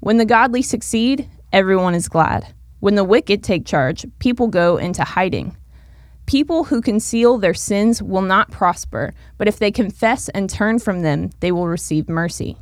When 0.00 0.16
the 0.16 0.24
godly 0.24 0.62
succeed, 0.62 1.30
everyone 1.52 1.94
is 1.94 2.08
glad. 2.08 2.52
When 2.80 2.96
the 2.96 3.04
wicked 3.04 3.44
take 3.44 3.64
charge, 3.64 4.04
people 4.18 4.48
go 4.48 4.76
into 4.76 5.04
hiding. 5.04 5.56
People 6.26 6.64
who 6.64 6.82
conceal 6.82 7.38
their 7.38 7.54
sins 7.54 8.02
will 8.02 8.20
not 8.20 8.50
prosper, 8.50 9.14
but 9.38 9.46
if 9.46 9.60
they 9.60 9.70
confess 9.70 10.28
and 10.30 10.50
turn 10.50 10.80
from 10.80 11.02
them, 11.02 11.30
they 11.38 11.52
will 11.52 11.68
receive 11.68 12.08
mercy. 12.08 12.56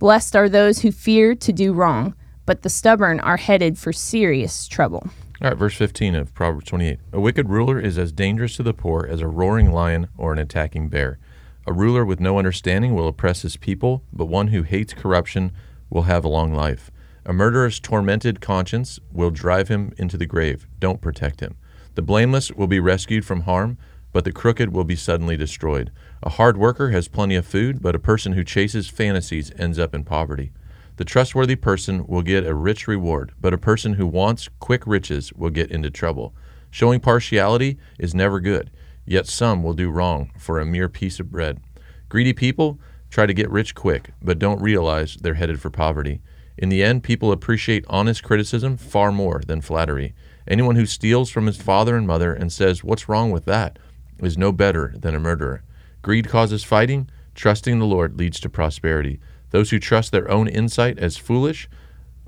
Blessed 0.00 0.34
are 0.34 0.48
those 0.48 0.80
who 0.80 0.90
fear 0.90 1.36
to 1.36 1.52
do 1.52 1.72
wrong, 1.72 2.16
but 2.46 2.62
the 2.62 2.68
stubborn 2.68 3.20
are 3.20 3.36
headed 3.36 3.78
for 3.78 3.92
serious 3.92 4.66
trouble. 4.66 5.08
All 5.40 5.50
right, 5.50 5.56
verse 5.56 5.76
15 5.76 6.16
of 6.16 6.34
Proverbs 6.34 6.66
28. 6.66 6.98
A 7.12 7.20
wicked 7.20 7.48
ruler 7.48 7.78
is 7.78 7.96
as 7.96 8.10
dangerous 8.10 8.56
to 8.56 8.64
the 8.64 8.74
poor 8.74 9.06
as 9.08 9.20
a 9.20 9.28
roaring 9.28 9.70
lion 9.70 10.08
or 10.16 10.32
an 10.32 10.40
attacking 10.40 10.88
bear. 10.88 11.20
A 11.68 11.72
ruler 11.74 12.02
with 12.02 12.18
no 12.18 12.38
understanding 12.38 12.94
will 12.94 13.08
oppress 13.08 13.42
his 13.42 13.58
people, 13.58 14.02
but 14.10 14.24
one 14.24 14.48
who 14.48 14.62
hates 14.62 14.94
corruption 14.94 15.52
will 15.90 16.04
have 16.04 16.24
a 16.24 16.28
long 16.28 16.54
life. 16.54 16.90
A 17.26 17.34
murderer's 17.34 17.78
tormented 17.78 18.40
conscience 18.40 18.98
will 19.12 19.30
drive 19.30 19.68
him 19.68 19.92
into 19.98 20.16
the 20.16 20.24
grave. 20.24 20.66
Don't 20.80 21.02
protect 21.02 21.40
him. 21.40 21.58
The 21.94 22.00
blameless 22.00 22.50
will 22.50 22.68
be 22.68 22.80
rescued 22.80 23.26
from 23.26 23.42
harm, 23.42 23.76
but 24.14 24.24
the 24.24 24.32
crooked 24.32 24.72
will 24.72 24.84
be 24.84 24.96
suddenly 24.96 25.36
destroyed. 25.36 25.92
A 26.22 26.30
hard 26.30 26.56
worker 26.56 26.88
has 26.88 27.06
plenty 27.06 27.34
of 27.34 27.44
food, 27.44 27.82
but 27.82 27.94
a 27.94 27.98
person 27.98 28.32
who 28.32 28.44
chases 28.44 28.88
fantasies 28.88 29.52
ends 29.58 29.78
up 29.78 29.94
in 29.94 30.04
poverty. 30.04 30.52
The 30.96 31.04
trustworthy 31.04 31.56
person 31.56 32.06
will 32.06 32.22
get 32.22 32.46
a 32.46 32.54
rich 32.54 32.88
reward, 32.88 33.32
but 33.38 33.52
a 33.52 33.58
person 33.58 33.92
who 33.92 34.06
wants 34.06 34.48
quick 34.58 34.86
riches 34.86 35.34
will 35.34 35.50
get 35.50 35.70
into 35.70 35.90
trouble. 35.90 36.34
Showing 36.70 37.00
partiality 37.00 37.76
is 37.98 38.14
never 38.14 38.40
good, 38.40 38.70
yet 39.10 39.26
some 39.26 39.62
will 39.62 39.74
do 39.74 39.90
wrong 39.90 40.30
for 40.38 40.58
a 40.58 40.66
mere 40.66 40.88
piece 40.88 41.18
of 41.18 41.30
bread. 41.30 41.60
Greedy 42.08 42.32
people 42.32 42.78
try 43.10 43.26
to 43.26 43.34
get 43.34 43.50
rich 43.50 43.74
quick, 43.74 44.10
but 44.22 44.38
don't 44.38 44.62
realize 44.62 45.16
they're 45.16 45.34
headed 45.34 45.60
for 45.60 45.70
poverty. 45.70 46.20
In 46.56 46.68
the 46.68 46.82
end, 46.82 47.04
people 47.04 47.32
appreciate 47.32 47.84
honest 47.88 48.22
criticism 48.22 48.76
far 48.76 49.12
more 49.12 49.42
than 49.46 49.60
flattery. 49.60 50.14
Anyone 50.46 50.76
who 50.76 50.86
steals 50.86 51.30
from 51.30 51.46
his 51.46 51.60
father 51.60 51.96
and 51.96 52.06
mother 52.06 52.32
and 52.32 52.52
says, 52.52 52.82
What's 52.82 53.08
wrong 53.08 53.30
with 53.30 53.44
that? 53.44 53.78
is 54.20 54.36
no 54.36 54.50
better 54.50 54.94
than 54.96 55.14
a 55.14 55.20
murderer. 55.20 55.62
Greed 56.02 56.28
causes 56.28 56.64
fighting, 56.64 57.08
trusting 57.34 57.78
the 57.78 57.86
Lord 57.86 58.18
leads 58.18 58.40
to 58.40 58.48
prosperity. 58.48 59.20
Those 59.50 59.70
who 59.70 59.78
trust 59.78 60.10
their 60.10 60.30
own 60.30 60.48
insight 60.48 60.98
as 60.98 61.16
foolish, 61.16 61.68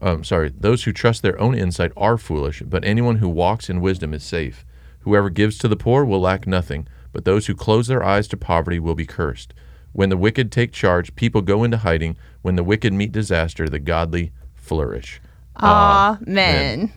um, 0.01 0.25
sorry, 0.25 0.53
those 0.57 0.85
who 0.85 0.93
trust 0.93 1.23
their 1.23 1.39
own 1.41 1.55
insight 1.55 1.93
are 1.97 2.17
foolish, 2.17 2.63
but 2.65 2.85
anyone 2.85 3.17
who 3.17 3.29
walks 3.29 3.69
in 3.69 3.81
wisdom 3.81 4.15
is 4.15 4.23
safe. 4.23 4.65
Whoever 5.01 5.31
gives 5.31 5.59
to 5.59 5.69
the 5.69 5.77
poor 5.77 6.05
will 6.05 6.21
lack 6.21 6.47
nothing, 6.47 6.87
but 7.13 7.25
those 7.25 7.47
who 7.47 7.55
close 7.55 7.87
their 7.87 8.03
eyes 8.05 8.29
to 8.29 8.37
poverty 8.37 8.79
will 8.79 8.95
be 8.95 9.07
cursed. 9.07 9.55
When 9.93 10.09
the 10.09 10.17
wicked 10.17 10.53
take 10.53 10.73
charge, 10.73 11.15
people 11.17 11.43
go 11.43 11.65
into 11.65 11.79
hiding. 11.79 12.17
When 12.43 12.57
the 12.57 12.63
wicked 12.65 12.93
meet 12.93 13.13
disaster, 13.13 13.69
the 13.69 13.79
godly 13.81 14.33
flourish. 14.55 15.21
Amen. 15.57 16.93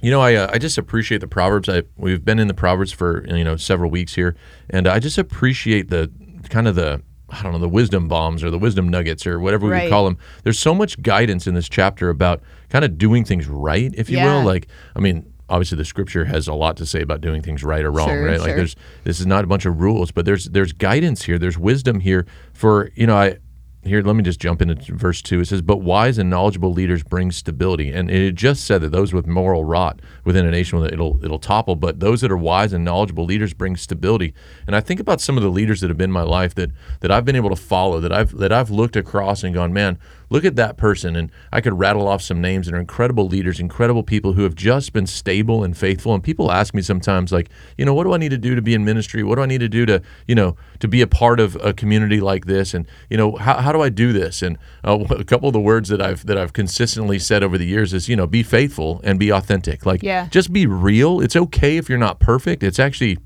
You 0.00 0.10
know, 0.10 0.20
I 0.20 0.34
uh, 0.34 0.50
I 0.52 0.58
just 0.58 0.78
appreciate 0.78 1.20
the 1.20 1.28
proverbs. 1.28 1.68
I 1.68 1.84
we've 1.96 2.24
been 2.24 2.40
in 2.40 2.48
the 2.48 2.54
proverbs 2.54 2.90
for 2.90 3.24
you 3.28 3.44
know 3.44 3.56
several 3.56 3.90
weeks 3.90 4.14
here, 4.14 4.34
and 4.68 4.88
I 4.88 4.98
just 4.98 5.16
appreciate 5.16 5.90
the 5.90 6.10
kind 6.48 6.66
of 6.66 6.74
the 6.74 7.00
I 7.30 7.42
don't 7.42 7.52
know 7.52 7.58
the 7.58 7.68
wisdom 7.68 8.08
bombs 8.08 8.42
or 8.42 8.50
the 8.50 8.58
wisdom 8.58 8.88
nuggets 8.88 9.26
or 9.26 9.38
whatever 9.38 9.66
we 9.66 9.72
Right. 9.72 9.88
call 9.88 10.04
them. 10.04 10.18
There's 10.42 10.58
so 10.58 10.74
much 10.74 11.00
guidance 11.02 11.46
in 11.46 11.54
this 11.54 11.68
chapter 11.68 12.10
about 12.10 12.42
kind 12.68 12.84
of 12.84 12.98
doing 12.98 13.24
things 13.24 13.46
right, 13.46 13.92
if 13.96 14.10
you 14.10 14.16
Yeah. 14.18 14.24
will. 14.24 14.44
Like, 14.44 14.66
I 14.96 15.00
mean, 15.00 15.31
obviously 15.52 15.76
the 15.76 15.84
scripture 15.84 16.24
has 16.24 16.48
a 16.48 16.54
lot 16.54 16.78
to 16.78 16.86
say 16.86 17.02
about 17.02 17.20
doing 17.20 17.42
things 17.42 17.62
right 17.62 17.84
or 17.84 17.92
wrong, 17.92 18.08
Sure, 18.08 18.24
right? 18.24 18.40
Like, 18.40 18.56
there's 18.56 18.74
this 19.04 19.20
is 19.20 19.26
not 19.26 19.44
a 19.44 19.46
bunch 19.46 19.66
of 19.66 19.80
rules, 19.80 20.10
but 20.10 20.24
there's 20.24 20.46
there's 20.46 20.72
guidance 20.72 21.24
here. 21.24 21.38
There's 21.38 21.58
wisdom 21.58 22.00
here 22.00 22.26
for 22.52 22.90
you 22.94 23.06
know 23.06 23.16
I. 23.16 23.38
Here, 23.84 24.00
let 24.00 24.14
me 24.14 24.22
just 24.22 24.38
jump 24.38 24.62
into 24.62 24.94
verse 24.94 25.20
2. 25.22 25.40
It 25.40 25.46
says, 25.46 25.60
But 25.60 25.78
wise 25.78 26.16
and 26.16 26.30
knowledgeable 26.30 26.72
leaders 26.72 27.02
bring 27.02 27.32
stability. 27.32 27.90
And 27.90 28.12
it 28.12 28.36
just 28.36 28.64
said 28.64 28.80
that 28.82 28.92
those 28.92 29.12
with 29.12 29.26
moral 29.26 29.64
rot 29.64 29.98
within 30.24 30.46
a 30.46 30.52
nation, 30.52 30.80
it'll, 30.84 31.18
it'll 31.24 31.40
topple. 31.40 31.74
But 31.74 31.98
those 31.98 32.20
that 32.20 32.30
are 32.30 32.36
wise 32.36 32.72
and 32.72 32.84
knowledgeable 32.84 33.24
leaders 33.24 33.54
bring 33.54 33.74
stability. 33.74 34.34
And 34.68 34.76
I 34.76 34.80
think 34.80 35.00
about 35.00 35.20
some 35.20 35.36
of 35.36 35.42
the 35.42 35.48
leaders 35.48 35.80
that 35.80 35.90
have 35.90 35.98
been 35.98 36.10
in 36.10 36.12
my 36.12 36.22
life 36.22 36.54
that, 36.54 36.70
that 37.00 37.10
I've 37.10 37.24
been 37.24 37.34
able 37.34 37.50
to 37.50 37.56
follow, 37.56 37.98
that 37.98 38.12
I've, 38.12 38.36
that 38.36 38.52
I've 38.52 38.70
looked 38.70 38.94
across 38.94 39.42
and 39.42 39.52
gone, 39.52 39.72
man, 39.72 39.98
look 40.32 40.44
at 40.44 40.56
that 40.56 40.76
person. 40.76 41.14
And 41.14 41.30
I 41.52 41.60
could 41.60 41.78
rattle 41.78 42.08
off 42.08 42.22
some 42.22 42.40
names 42.40 42.66
that 42.66 42.74
are 42.74 42.78
incredible 42.80 43.26
leaders, 43.28 43.60
incredible 43.60 44.02
people 44.02 44.32
who 44.32 44.42
have 44.42 44.54
just 44.54 44.92
been 44.92 45.06
stable 45.06 45.62
and 45.62 45.76
faithful. 45.76 46.14
And 46.14 46.24
people 46.24 46.50
ask 46.50 46.74
me 46.74 46.82
sometimes, 46.82 47.30
like, 47.32 47.50
you 47.76 47.84
know, 47.84 47.94
what 47.94 48.04
do 48.04 48.14
I 48.14 48.16
need 48.16 48.30
to 48.30 48.38
do 48.38 48.54
to 48.54 48.62
be 48.62 48.74
in 48.74 48.84
ministry? 48.84 49.22
What 49.22 49.36
do 49.36 49.42
I 49.42 49.46
need 49.46 49.60
to 49.60 49.68
do 49.68 49.84
to, 49.86 50.02
you 50.26 50.34
know, 50.34 50.56
to 50.80 50.88
be 50.88 51.02
a 51.02 51.06
part 51.06 51.38
of 51.38 51.56
a 51.56 51.72
community 51.72 52.20
like 52.20 52.46
this? 52.46 52.74
And, 52.74 52.86
you 53.10 53.16
know, 53.16 53.36
how, 53.36 53.58
how 53.58 53.72
do 53.72 53.82
I 53.82 53.88
do 53.90 54.12
this? 54.12 54.42
And 54.42 54.58
uh, 54.84 54.98
a 55.10 55.24
couple 55.24 55.48
of 55.48 55.52
the 55.52 55.60
words 55.60 55.88
that 55.90 56.00
I've, 56.02 56.24
that 56.26 56.38
I've 56.38 56.52
consistently 56.52 57.18
said 57.18 57.42
over 57.42 57.58
the 57.58 57.66
years 57.66 57.92
is, 57.92 58.08
you 58.08 58.16
know, 58.16 58.26
be 58.26 58.42
faithful 58.42 59.00
and 59.04 59.18
be 59.18 59.30
authentic. 59.30 59.84
Like, 59.84 60.02
Yeah. 60.02 60.28
just 60.30 60.52
be 60.52 60.66
real. 60.66 61.20
It's 61.20 61.36
okay 61.36 61.76
if 61.76 61.88
you're 61.88 61.98
not 61.98 62.18
perfect. 62.20 62.62
It's 62.62 62.78
actually 62.78 63.18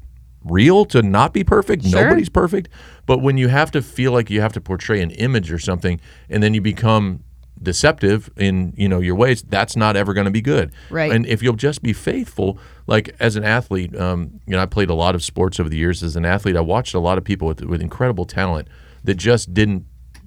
real 0.46 0.84
to 0.86 1.02
not 1.02 1.32
be 1.32 1.44
perfect. 1.44 1.84
Sure. 1.84 2.02
Nobody's 2.02 2.28
perfect. 2.28 2.68
But 3.06 3.18
when 3.18 3.36
you 3.36 3.48
have 3.48 3.70
to 3.72 3.82
feel 3.82 4.12
like 4.12 4.30
you 4.30 4.40
have 4.40 4.52
to 4.54 4.60
portray 4.60 5.00
an 5.00 5.10
image 5.12 5.52
or 5.52 5.58
something, 5.58 6.00
and 6.28 6.42
then 6.42 6.54
you 6.54 6.60
become 6.60 7.22
deceptive 7.62 8.30
in 8.36 8.74
you 8.76 8.88
know 8.88 9.00
your 9.00 9.14
ways, 9.14 9.42
that's 9.42 9.76
not 9.76 9.96
ever 9.96 10.12
going 10.12 10.26
to 10.26 10.30
be 10.30 10.42
good. 10.42 10.72
Right. 10.90 11.12
And 11.12 11.26
if 11.26 11.42
you'll 11.42 11.54
just 11.54 11.82
be 11.82 11.92
faithful, 11.92 12.58
like 12.86 13.14
as 13.20 13.36
an 13.36 13.44
athlete, 13.44 13.96
um, 13.96 14.40
you 14.46 14.52
know, 14.52 14.60
I 14.60 14.66
played 14.66 14.90
a 14.90 14.94
lot 14.94 15.14
of 15.14 15.22
sports 15.22 15.58
over 15.60 15.68
the 15.68 15.76
years. 15.76 16.02
As 16.02 16.16
an 16.16 16.24
athlete, 16.24 16.56
I 16.56 16.60
watched 16.60 16.94
a 16.94 17.00
lot 17.00 17.18
of 17.18 17.24
people 17.24 17.48
with 17.48 17.62
with 17.62 17.80
incredible 17.80 18.24
talent 18.24 18.68
that 19.04 19.14
just 19.14 19.54
didn't 19.54 19.86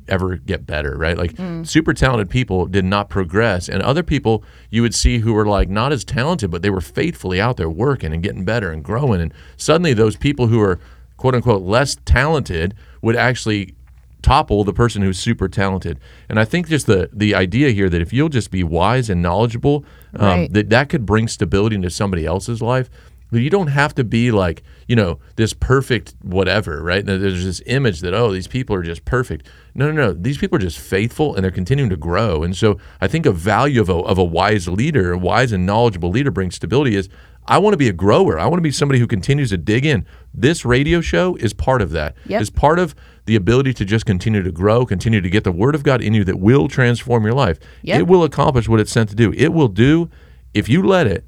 ever 0.10 0.36
get 0.38 0.66
better, 0.66 0.98
right? 0.98 1.18
Like 1.18 1.36
super 1.66 1.94
talented 1.94 2.30
people 2.30 2.66
did 2.66 2.86
not 2.86 3.10
progress, 3.10 3.70
and 3.70 3.82
other 3.84 4.04
people 4.04 4.44
you 4.70 4.82
would 4.82 4.94
see 4.96 5.20
who 5.20 5.34
were 5.34 5.46
like 5.46 5.70
not 5.70 5.92
as 5.92 6.04
talented, 6.04 6.51
but 6.51 6.62
they 6.62 6.70
were 6.70 6.82
faithfully 6.82 7.39
out 7.39 7.58
there 7.58 7.70
working 7.70 8.13
and 8.13 8.22
getting 8.24 8.44
better 8.46 8.72
and 8.72 8.84
growing. 8.84 9.22
And 9.22 9.34
suddenly, 9.58 9.94
those 9.94 10.16
people 10.18 10.48
who 10.48 10.60
are 10.62 10.80
quote 11.18 11.36
unquote 11.36 11.62
less 11.62 11.96
talented 12.06 12.74
would 13.01 13.16
actually 13.16 13.74
topple 14.22 14.66
the 14.66 14.74
person 14.74 15.01
who's 15.01 15.18
super 15.18 15.48
talented. 15.48 15.98
And 16.28 16.39
I 16.39 16.46
think 16.46 16.68
just 16.68 16.88
the 16.88 17.10
the 17.13 17.34
idea 17.36 17.70
here 17.72 17.89
that 17.89 18.01
if 18.01 18.12
you'll 18.12 18.30
just 18.30 18.51
be 18.51 18.63
wise 18.63 19.10
and 19.10 19.22
knowledgeable, 19.22 19.86
um, 20.16 20.25
Right. 20.28 20.54
that 20.54 20.70
that 20.70 20.89
could 20.89 21.06
bring 21.06 21.28
stability 21.28 21.75
into 21.75 21.89
somebody 21.89 22.25
else's 22.25 22.62
life. 22.62 22.89
But 23.31 23.41
you 23.41 23.50
don't 23.50 23.67
have 23.67 23.93
to 23.95 24.03
be 24.03 24.31
like 24.31 24.63
you 24.88 24.95
know 24.95 25.19
this 25.36 25.53
perfect 25.53 26.15
whatever, 26.21 26.81
right? 26.81 27.05
There's 27.05 27.45
this 27.45 27.62
image 27.65 28.01
that 28.01 28.13
oh 28.13 28.31
these 28.31 28.48
people 28.48 28.75
are 28.75 28.83
just 28.83 29.05
perfect. 29.05 29.48
No, 29.75 29.91
no, 29.91 30.07
no. 30.07 30.13
These 30.13 30.38
people 30.38 30.57
are 30.57 30.62
just 30.62 30.79
faithful 30.79 31.36
and 31.36 31.43
they're 31.43 31.51
continuing 31.51 31.89
to 31.91 31.98
grow. 31.98 32.43
And 32.43 32.55
so 32.55 32.79
I 33.00 33.07
think 33.07 33.25
a 33.25 33.31
value 33.31 33.81
of 33.81 33.89
a 33.89 33.93
of 33.93 34.17
a 34.17 34.24
wise 34.24 34.67
leader, 34.67 35.13
a 35.13 35.17
wise 35.17 35.51
and 35.51 35.65
knowledgeable 35.65 36.09
leader, 36.09 36.31
brings 36.31 36.55
stability. 36.55 36.95
Is 36.95 37.09
I 37.50 37.57
want 37.57 37.74
to 37.74 37.77
be 37.77 37.89
a 37.89 37.93
grower. 37.93 38.39
I 38.39 38.45
want 38.45 38.59
to 38.59 38.62
be 38.63 38.71
somebody 38.71 39.00
who 39.00 39.07
continues 39.07 39.50
to 39.50 39.57
dig 39.57 39.86
in. 39.86 40.05
This 40.33 40.63
radio 40.63 41.01
show 41.01 41.36
is 41.36 41.53
part 41.53 41.81
of 41.81 41.91
that. 41.91 42.15
Yep. 42.27 42.41
Is 42.41 42.50
part 42.50 42.77
of 42.77 42.95
the 43.25 43.36
ability 43.36 43.74
to 43.75 43.86
just 43.86 44.05
continue 44.05 44.43
to 44.43 44.51
grow, 44.51 44.86
continue 44.86 45.21
to 45.21 45.29
get 45.29 45.43
the 45.43 45.51
word 45.51 45.75
of 45.75 45.83
God 45.83 46.01
in 46.01 46.13
you 46.13 46.24
that 46.24 46.39
will 46.39 46.67
transform 46.67 47.24
your 47.24 47.33
life. 47.33 47.59
Yep. 47.83 48.01
It 48.01 48.07
will 48.07 48.24
accomplish 48.24 48.67
what 48.67 48.79
it's 48.79 48.91
sent 48.91 49.09
to 49.09 49.15
do. 49.15 49.33
It 49.33 49.50
will 49.50 49.67
do 49.67 50.09
if 50.53 50.67
you 50.67 50.83
let 50.83 51.07
it. 51.07 51.25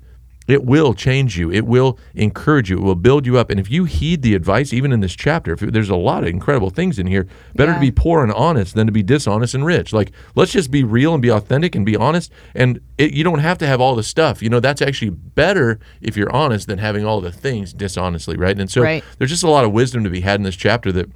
It 0.51 0.63
will 0.65 0.93
change 0.93 1.38
you. 1.38 1.51
It 1.51 1.65
will 1.65 1.98
encourage 2.13 2.70
you. 2.70 2.77
It 2.77 2.84
will 2.84 2.96
build 2.96 3.25
you 3.25 3.38
up. 3.38 3.50
And 3.50 3.60
if 3.60 3.72
you 3.72 3.86
heed 3.86 4.22
the 4.22 4.36
advice, 4.36 4.74
even 4.74 4.91
in 4.91 5.00
this 5.00 5.15
chapter, 5.15 5.53
if 5.53 5.60
there's 5.62 5.89
a 5.89 5.96
lot 5.96 6.24
of 6.24 6.29
incredible 6.29 6.70
things 6.70 7.00
in 7.00 7.08
here. 7.08 7.27
Better 7.55 7.72
Yeah. 7.72 7.75
to 7.75 7.81
be 7.81 7.91
poor 7.91 8.24
and 8.24 8.31
honest 8.34 8.75
than 8.75 8.88
to 8.88 8.91
be 8.93 9.03
dishonest 9.03 9.53
and 9.53 9.65
rich. 9.65 9.93
Like, 9.93 10.12
let's 10.36 10.51
just 10.51 10.72
be 10.72 10.84
real 10.84 11.13
and 11.13 11.22
be 11.22 11.29
authentic 11.29 11.75
and 11.75 11.86
be 11.86 11.96
honest. 11.96 12.31
And 12.55 12.79
it, 12.98 13.13
you 13.13 13.24
don't 13.24 13.39
have 13.39 13.58
to 13.60 13.67
have 13.67 13.79
all 13.81 13.96
the 13.96 14.03
stuff. 14.03 14.41
You 14.41 14.50
know, 14.50 14.60
that's 14.60 14.81
actually 14.81 15.10
better 15.12 15.79
if 16.01 16.17
you're 16.17 16.31
honest 16.31 16.67
than 16.67 16.79
having 16.79 17.05
all 17.05 17.22
the 17.22 17.31
things 17.31 17.74
dishonestly, 17.74 18.36
right? 18.38 18.60
And 18.60 18.70
so 18.70 18.81
Right. 18.81 19.03
there's 19.17 19.31
just 19.31 19.43
a 19.43 19.50
lot 19.50 19.63
of 19.65 19.72
wisdom 19.72 20.03
to 20.03 20.10
be 20.10 20.22
had 20.22 20.39
in 20.39 20.43
this 20.43 20.55
chapter 20.55 20.91
that 20.91 21.10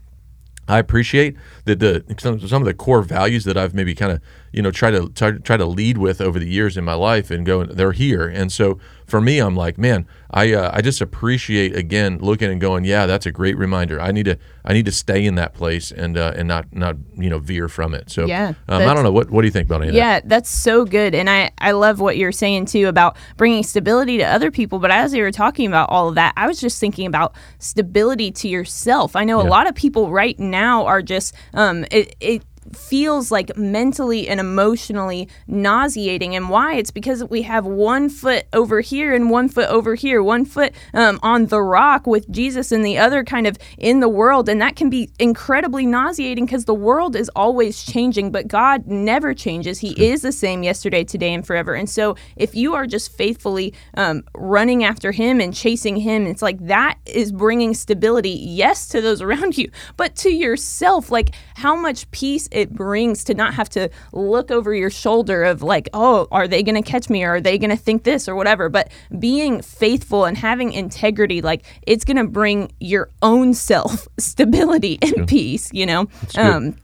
I 0.68 0.80
appreciate 0.80 1.36
that 1.65 1.80
the 1.80 2.04
some, 2.18 2.39
some 2.48 2.62
of 2.63 2.65
the 2.65 2.74
core 2.74 3.04
values 3.04 3.44
that 3.44 3.56
I've 3.56 3.75
maybe 3.75 3.94
kind 3.94 4.12
of 4.12 4.20
you 4.56 4.62
know 4.62 4.72
try 4.72 4.92
to 4.92 5.10
try, 5.10 5.32
try 5.32 5.58
to 5.58 5.66
lead 5.66 5.98
with 5.98 6.22
over 6.22 6.40
the 6.40 6.48
years 6.48 6.78
in 6.78 6.84
my 6.84 6.94
life 6.94 7.30
and 7.32 7.46
go 7.46 7.64
they're 7.66 7.92
here 7.92 8.28
and 8.28 8.52
so 8.52 8.80
for 9.06 9.20
me 9.20 9.40
I'm 9.40 9.56
like 9.56 9.78
man 9.78 10.08
I 10.32 10.54
uh, 10.54 10.72
I 10.74 10.82
just 10.82 11.02
appreciate 11.02 11.76
again 11.76 12.20
looking 12.20 12.52
and 12.52 12.62
going 12.62 12.86
yeah 12.86 13.06
that's 13.06 13.26
a 13.26 13.32
great 13.32 13.58
reminder 13.58 14.00
I 14.00 14.12
need 14.12 14.26
to 14.26 14.38
I 14.64 14.74
need 14.74 14.86
to 14.86 14.92
stay 14.92 15.26
in 15.26 15.36
that 15.36 15.54
place 15.54 15.92
and 15.92 16.18
uh, 16.18 16.34
and 16.36 16.48
not 16.48 16.66
not 16.72 16.96
you 17.16 17.30
know 17.30 17.40
veer 17.40 17.68
from 17.68 17.94
it 17.94 18.10
so 18.10 18.26
Yeah, 18.26 18.54
um, 18.68 18.84
I 18.84 18.94
don't 18.94 19.04
know 19.04 19.12
what 19.12 19.30
what 19.30 19.42
do 19.42 19.48
you 19.48 19.52
think 19.52 19.68
about 19.68 19.82
any 19.82 19.92
that 19.96 19.98
Yeah, 19.98 20.22
that's 20.24 20.50
so 20.50 20.86
good. 20.86 21.16
And 21.16 21.30
I, 21.30 21.52
I 21.60 21.72
love 21.72 22.00
what 22.00 22.18
you're 22.18 22.32
saying 22.32 22.66
too 22.66 22.88
about 22.88 23.18
bringing 23.38 23.64
stability 23.64 24.18
to 24.18 24.24
other 24.24 24.52
people. 24.52 24.80
But 24.80 24.92
as 24.92 25.14
you 25.14 25.24
were 25.24 25.32
talking 25.32 25.68
about 25.68 25.90
all 25.90 26.10
of 26.10 26.16
that, 26.16 26.34
I 26.38 26.48
was 26.48 26.60
just 26.60 26.80
thinking 26.80 27.08
about 27.08 27.36
stability 27.60 28.32
to 28.32 28.48
yourself. 28.48 29.16
I 29.16 29.24
know 29.24 29.42
a 29.42 29.44
lot 29.44 29.68
of 29.68 29.76
people 29.76 30.12
right 30.12 30.38
now 30.40 30.86
are 30.86 31.02
just, 31.02 31.36
um, 31.54 31.86
it, 31.92 32.16
it, 32.20 32.44
feels 32.74 33.32
like 33.32 33.56
mentally 33.58 34.28
and 34.28 34.40
emotionally 34.40 35.28
nauseating. 35.48 36.36
And 36.36 36.50
why? 36.50 36.76
It's 36.76 36.92
because 36.92 37.24
we 37.26 37.44
have 37.44 37.66
one 37.66 38.10
foot 38.10 38.46
over 38.54 38.82
here 38.82 39.14
and 39.14 39.30
one 39.30 39.50
foot 39.50 39.70
over 39.70 39.96
here 39.96 40.22
one 40.24 40.46
foot 40.46 40.74
um, 40.94 41.20
on 41.22 41.48
the 41.48 41.62
rock 41.62 42.08
with 42.08 42.30
jesus 42.32 42.72
and 42.72 42.86
the 42.86 42.98
other 42.98 43.24
kind 43.24 43.48
of 43.48 43.58
in 43.78 44.00
the 44.00 44.10
world. 44.10 44.50
And 44.50 44.62
that 44.62 44.76
can 44.76 44.90
be 44.90 45.10
incredibly 45.20 45.86
nauseating 45.86 46.46
because 46.46 46.66
the 46.66 46.74
world 46.74 47.16
is 47.16 47.30
always 47.36 47.84
changing 47.84 48.32
but 48.32 48.48
god 48.48 48.88
never 48.88 49.34
changes. 49.34 49.80
He 49.80 49.92
is 50.04 50.22
the 50.22 50.32
same 50.32 50.64
yesterday 50.64 51.04
today 51.04 51.34
and 51.34 51.46
forever. 51.46 51.74
And 51.76 51.90
so 51.90 52.16
if 52.36 52.56
you 52.56 52.74
are 52.76 52.88
just 52.88 53.12
faithfully 53.12 53.74
um, 53.96 54.24
running 54.34 54.84
after 54.84 55.12
him 55.12 55.40
and 55.40 55.54
chasing 55.54 55.96
him 55.96 56.26
it's 56.28 56.42
like 56.42 56.60
that 56.68 56.98
is 57.06 57.32
bringing 57.32 57.74
stability 57.74 58.30
yes 58.30 58.88
to 58.88 59.02
those 59.02 59.22
around 59.26 59.58
you 59.58 59.70
but 59.98 60.16
to 60.16 60.30
yourself 60.30 61.12
like 61.12 61.34
how 61.56 61.76
much 61.76 62.10
peace 62.12 62.48
it 62.56 62.74
brings 62.74 63.24
to 63.26 63.34
not 63.34 63.54
have 63.54 63.70
to 63.70 63.90
look 64.14 64.50
over 64.50 64.74
your 64.74 64.90
shoulder 64.90 65.44
of 65.44 65.62
like 65.62 65.90
oh 65.94 66.28
are 66.32 66.48
they 66.48 66.64
going 66.64 66.82
to 66.82 66.90
catch 66.90 67.10
me 67.10 67.24
or 67.24 67.36
are 67.36 67.42
they 67.42 67.58
going 67.58 67.70
to 67.70 67.76
think 67.78 68.04
this 68.04 68.28
or 68.28 68.36
whatever 68.36 68.70
but 68.70 68.90
being 69.20 69.62
faithful 69.62 70.26
and 70.26 70.38
having 70.38 70.72
integrity 70.72 71.42
like 71.42 71.64
it's 71.86 72.06
going 72.06 72.18
to 72.18 72.24
bring 72.24 72.72
your 72.80 73.10
own 73.22 73.54
self 73.54 74.08
stability 74.18 74.98
and 75.02 75.28
peace 75.28 75.70
you 75.74 75.86
know 75.86 76.08
um 76.38 76.76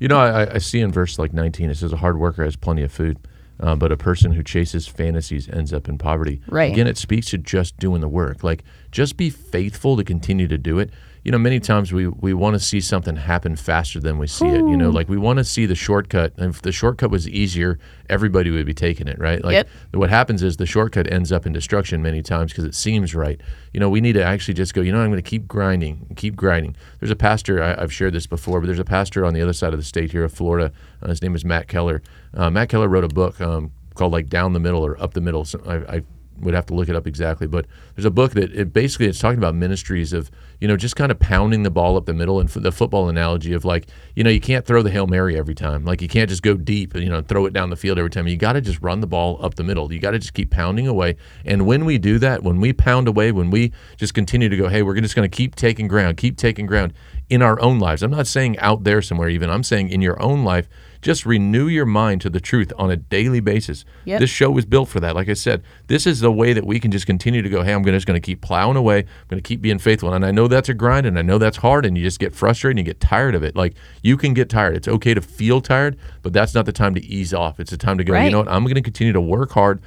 You 0.00 0.06
know, 0.06 0.18
I, 0.18 0.54
I 0.54 0.58
see 0.58 0.80
in 0.80 0.92
verse 0.92 1.18
like 1.18 1.32
19, 1.32 1.70
it 1.70 1.76
says, 1.76 1.92
A 1.92 1.96
hard 1.96 2.18
worker 2.20 2.44
has 2.44 2.54
plenty 2.54 2.84
of 2.84 2.92
food, 2.92 3.18
uh, 3.58 3.74
but 3.74 3.90
a 3.90 3.96
person 3.96 4.30
who 4.30 4.44
chases 4.44 4.86
fantasies 4.86 5.48
ends 5.48 5.72
up 5.72 5.88
in 5.88 5.98
poverty. 5.98 6.40
Right. 6.46 6.70
Again, 6.72 6.86
it 6.86 6.96
speaks 6.96 7.30
to 7.30 7.38
just 7.38 7.76
doing 7.78 8.00
the 8.00 8.08
work. 8.08 8.44
Like, 8.44 8.62
just 8.92 9.16
be 9.16 9.28
faithful 9.28 9.96
to 9.96 10.04
continue 10.04 10.46
to 10.46 10.56
do 10.56 10.78
it. 10.78 10.90
You 11.24 11.32
know, 11.32 11.38
many 11.38 11.60
times 11.60 11.92
we, 11.92 12.06
we 12.08 12.32
want 12.32 12.54
to 12.54 12.60
see 12.60 12.80
something 12.80 13.16
happen 13.16 13.56
faster 13.56 14.00
than 14.00 14.18
we 14.18 14.26
see 14.26 14.46
it. 14.46 14.58
You 14.68 14.76
know, 14.76 14.90
like 14.90 15.08
we 15.08 15.16
want 15.18 15.38
to 15.38 15.44
see 15.44 15.66
the 15.66 15.74
shortcut. 15.74 16.32
And 16.38 16.54
if 16.54 16.62
the 16.62 16.72
shortcut 16.72 17.10
was 17.10 17.28
easier, 17.28 17.78
everybody 18.08 18.50
would 18.50 18.64
be 18.64 18.72
taking 18.74 19.08
it, 19.08 19.18
right? 19.18 19.42
Like, 19.44 19.52
Yep. 19.54 19.68
what 19.92 20.10
happens 20.10 20.42
is 20.42 20.56
the 20.56 20.66
shortcut 20.66 21.10
ends 21.12 21.30
up 21.32 21.44
in 21.44 21.52
destruction 21.52 22.02
many 22.02 22.22
times 22.22 22.52
because 22.52 22.64
it 22.64 22.74
seems 22.74 23.14
right. 23.14 23.40
You 23.74 23.80
know, 23.80 23.90
we 23.90 24.00
need 24.00 24.14
to 24.14 24.24
actually 24.24 24.54
just 24.54 24.74
go, 24.74 24.80
you 24.80 24.92
know, 24.92 25.00
I'm 25.00 25.10
going 25.10 25.22
to 25.22 25.28
keep 25.28 25.46
grinding, 25.48 26.06
keep 26.16 26.36
grinding. 26.36 26.76
There's 27.00 27.10
a 27.10 27.16
pastor, 27.16 27.62
I, 27.62 27.82
I've 27.82 27.92
shared 27.92 28.14
this 28.14 28.26
before, 28.26 28.60
but 28.60 28.66
there's 28.66 28.78
a 28.78 28.84
pastor 28.84 29.24
on 29.26 29.34
the 29.34 29.42
other 29.42 29.52
side 29.52 29.72
of 29.74 29.78
the 29.78 29.84
state 29.84 30.12
here 30.12 30.24
of 30.24 30.32
Florida. 30.32 30.72
Uh, 31.02 31.08
his 31.08 31.20
name 31.20 31.34
is 31.34 31.44
Matt 31.44 31.68
Keller. 31.68 32.00
Uh, 32.32 32.48
Matt 32.50 32.68
Keller 32.68 32.88
wrote 32.88 33.04
a 33.04 33.08
book 33.08 33.40
um, 33.40 33.72
called 33.94 34.12
like 34.12 34.28
Down 34.28 34.52
the 34.52 34.60
Middle 34.60 34.84
or 34.86 35.00
Up 35.02 35.14
the 35.14 35.20
Middle. 35.20 35.44
So 35.44 35.60
I, 35.66 35.96
I 35.96 36.02
would 36.40 36.54
have 36.54 36.66
to 36.66 36.74
look 36.74 36.88
it 36.88 36.96
up 36.96 37.06
exactly, 37.06 37.46
but 37.46 37.66
there's 37.94 38.04
a 38.04 38.10
book 38.10 38.32
that 38.32 38.52
it 38.52 38.72
basically 38.72 39.06
it's 39.06 39.18
talking 39.18 39.38
about 39.38 39.54
ministries 39.54 40.12
of 40.12 40.30
you 40.60 40.68
know 40.68 40.76
just 40.76 40.96
kind 40.96 41.12
of 41.12 41.18
pounding 41.18 41.62
the 41.62 41.70
ball 41.70 41.96
up 41.96 42.06
the 42.06 42.14
middle 42.14 42.40
and 42.40 42.48
f- 42.48 42.62
the 42.62 42.72
football 42.72 43.08
analogy 43.08 43.52
of 43.52 43.64
like 43.64 43.88
you 44.16 44.24
know 44.24 44.30
you 44.30 44.40
can't 44.40 44.66
throw 44.66 44.82
the 44.82 44.90
hail 44.90 45.06
mary 45.06 45.36
every 45.36 45.54
time. 45.54 45.84
Like 45.84 46.02
you 46.02 46.08
can't 46.08 46.28
just 46.28 46.42
go 46.42 46.54
deep 46.54 46.94
and 46.94 47.04
you 47.04 47.10
know 47.10 47.20
throw 47.20 47.46
it 47.46 47.52
down 47.52 47.70
the 47.70 47.76
field 47.76 47.98
every 47.98 48.10
time. 48.10 48.26
You 48.26 48.36
got 48.36 48.54
to 48.54 48.60
just 48.60 48.80
run 48.82 49.00
the 49.00 49.06
ball 49.06 49.38
up 49.44 49.54
the 49.54 49.64
middle. 49.64 49.92
You 49.92 49.98
got 49.98 50.12
to 50.12 50.18
just 50.18 50.34
keep 50.34 50.50
pounding 50.50 50.88
away. 50.88 51.16
And 51.44 51.66
when 51.66 51.84
we 51.84 51.98
do 51.98 52.18
that 52.18 52.42
when 52.42 52.60
we 52.60 52.72
pound 52.72 53.08
away 53.08 53.32
when 53.32 53.50
we 53.50 53.72
just 53.96 54.14
continue 54.14 54.48
to 54.48 54.56
go 54.56 54.68
hey 54.68 54.82
we're 54.82 54.98
just 55.00 55.14
going 55.14 55.28
to 55.28 55.36
keep 55.36 55.54
taking 55.54 55.88
ground 55.88 56.16
keep 56.16 56.36
taking 56.36 56.66
ground 56.66 56.92
in 57.28 57.42
our 57.42 57.60
own 57.60 57.78
lives 57.78 58.02
i'm 58.02 58.10
not 58.10 58.26
saying 58.26 58.58
out 58.58 58.84
there 58.84 59.02
somewhere 59.02 59.28
even 59.28 59.50
i'm 59.50 59.62
saying 59.62 59.88
in 59.88 60.00
your 60.00 60.20
own 60.22 60.44
life 60.44 60.68
just 61.02 61.26
renew 61.26 61.68
your 61.68 61.86
mind 61.86 62.20
to 62.22 62.30
the 62.30 62.40
truth 62.40 62.72
on 62.76 62.90
a 62.90 62.96
daily 62.96 63.40
basis 63.40 63.84
Yep. 64.04 64.20
this 64.20 64.30
show 64.30 64.50
was 64.50 64.64
built 64.64 64.88
for 64.88 65.00
that. 65.00 65.14
Like 65.14 65.28
I 65.28 65.34
said, 65.34 65.62
this 65.86 66.06
is 66.06 66.20
the 66.20 66.32
way 66.32 66.52
that 66.52 66.66
we 66.66 66.80
can 66.80 66.90
just 66.90 67.06
continue 67.06 67.42
to 67.42 67.48
go, 67.48 67.62
hey, 67.62 67.72
I'm 67.72 67.84
just 67.84 68.06
going 68.06 68.20
to 68.20 68.24
keep 68.24 68.40
plowing 68.40 68.76
away. 68.76 69.00
I'm 69.00 69.28
going 69.28 69.42
to 69.42 69.46
keep 69.46 69.60
being 69.60 69.78
faithful. 69.78 70.12
And 70.12 70.24
I 70.24 70.30
know 70.30 70.48
that's 70.48 70.68
a 70.68 70.74
grind 70.74 71.06
and 71.06 71.18
I 71.18 71.22
know 71.22 71.38
that's 71.38 71.58
hard 71.58 71.84
and 71.84 71.96
you 71.96 72.02
just 72.02 72.18
get 72.18 72.34
frustrated 72.34 72.78
and 72.78 72.86
you 72.86 72.92
get 72.92 73.00
tired 73.00 73.34
of 73.34 73.42
it. 73.42 73.54
Like 73.54 73.74
you 74.02 74.16
can 74.16 74.34
get 74.34 74.48
tired. 74.48 74.76
It's 74.76 74.88
okay 74.88 75.14
to 75.14 75.20
feel 75.20 75.60
tired, 75.60 75.98
but 76.22 76.32
that's 76.32 76.54
not 76.54 76.66
the 76.66 76.72
time 76.72 76.94
to 76.94 77.04
ease 77.04 77.34
off. 77.34 77.60
It's 77.60 77.70
the 77.70 77.76
time 77.76 77.98
to 77.98 78.04
go, 78.04 78.14
you 78.18 78.30
know 78.30 78.38
what? 78.38 78.48
I'm 78.48 78.64
going 78.64 78.74
to 78.74 78.82
continue 78.82 79.12
to 79.12 79.20
work 79.20 79.52
hard. 79.52 79.80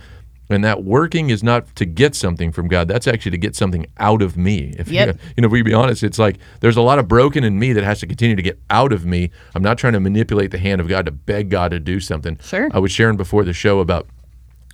And 0.51 0.63
that 0.63 0.84
working 0.84 1.29
is 1.29 1.43
not 1.43 1.75
to 1.77 1.86
get 1.86 2.13
something 2.15 2.51
from 2.51 2.67
God. 2.67 2.88
That's 2.88 3.08
actually 3.08 3.31
to 3.31 3.38
get 3.38 3.55
something 3.55 3.86
out 3.98 4.22
of 4.22 4.36
me. 4.38 4.74
If 4.77 4.89
Yep. 4.89 5.08
you, 5.08 5.13
you 5.38 5.41
know, 5.41 5.46
if 5.48 5.51
we 5.51 5.62
be 5.62 5.74
honest, 5.74 6.03
it's 6.03 6.20
like 6.20 6.38
there's 6.60 6.77
a 6.77 6.81
lot 6.81 7.00
of 7.00 7.08
broken 7.08 7.43
in 7.43 7.58
me 7.58 7.74
that 7.74 7.84
has 7.84 8.00
to 8.01 8.08
continue 8.08 8.36
to 8.36 8.41
get 8.41 8.60
out 8.70 8.91
of 8.91 9.05
me. 9.05 9.31
I'm 9.55 9.63
not 9.63 9.77
trying 9.77 9.93
to 9.93 10.00
manipulate 10.00 10.51
the 10.51 10.58
hand 10.60 10.81
of 10.81 10.88
God 10.88 11.05
to 11.05 11.12
beg 11.12 11.50
God 11.50 11.72
to 11.72 11.79
do 11.79 12.00
something. 12.00 12.38
Sure. 12.43 12.70
I 12.74 12.79
was 12.79 12.91
sharing 12.91 13.17
before 13.17 13.43
the 13.43 13.53
show 13.53 13.79
about 13.79 14.08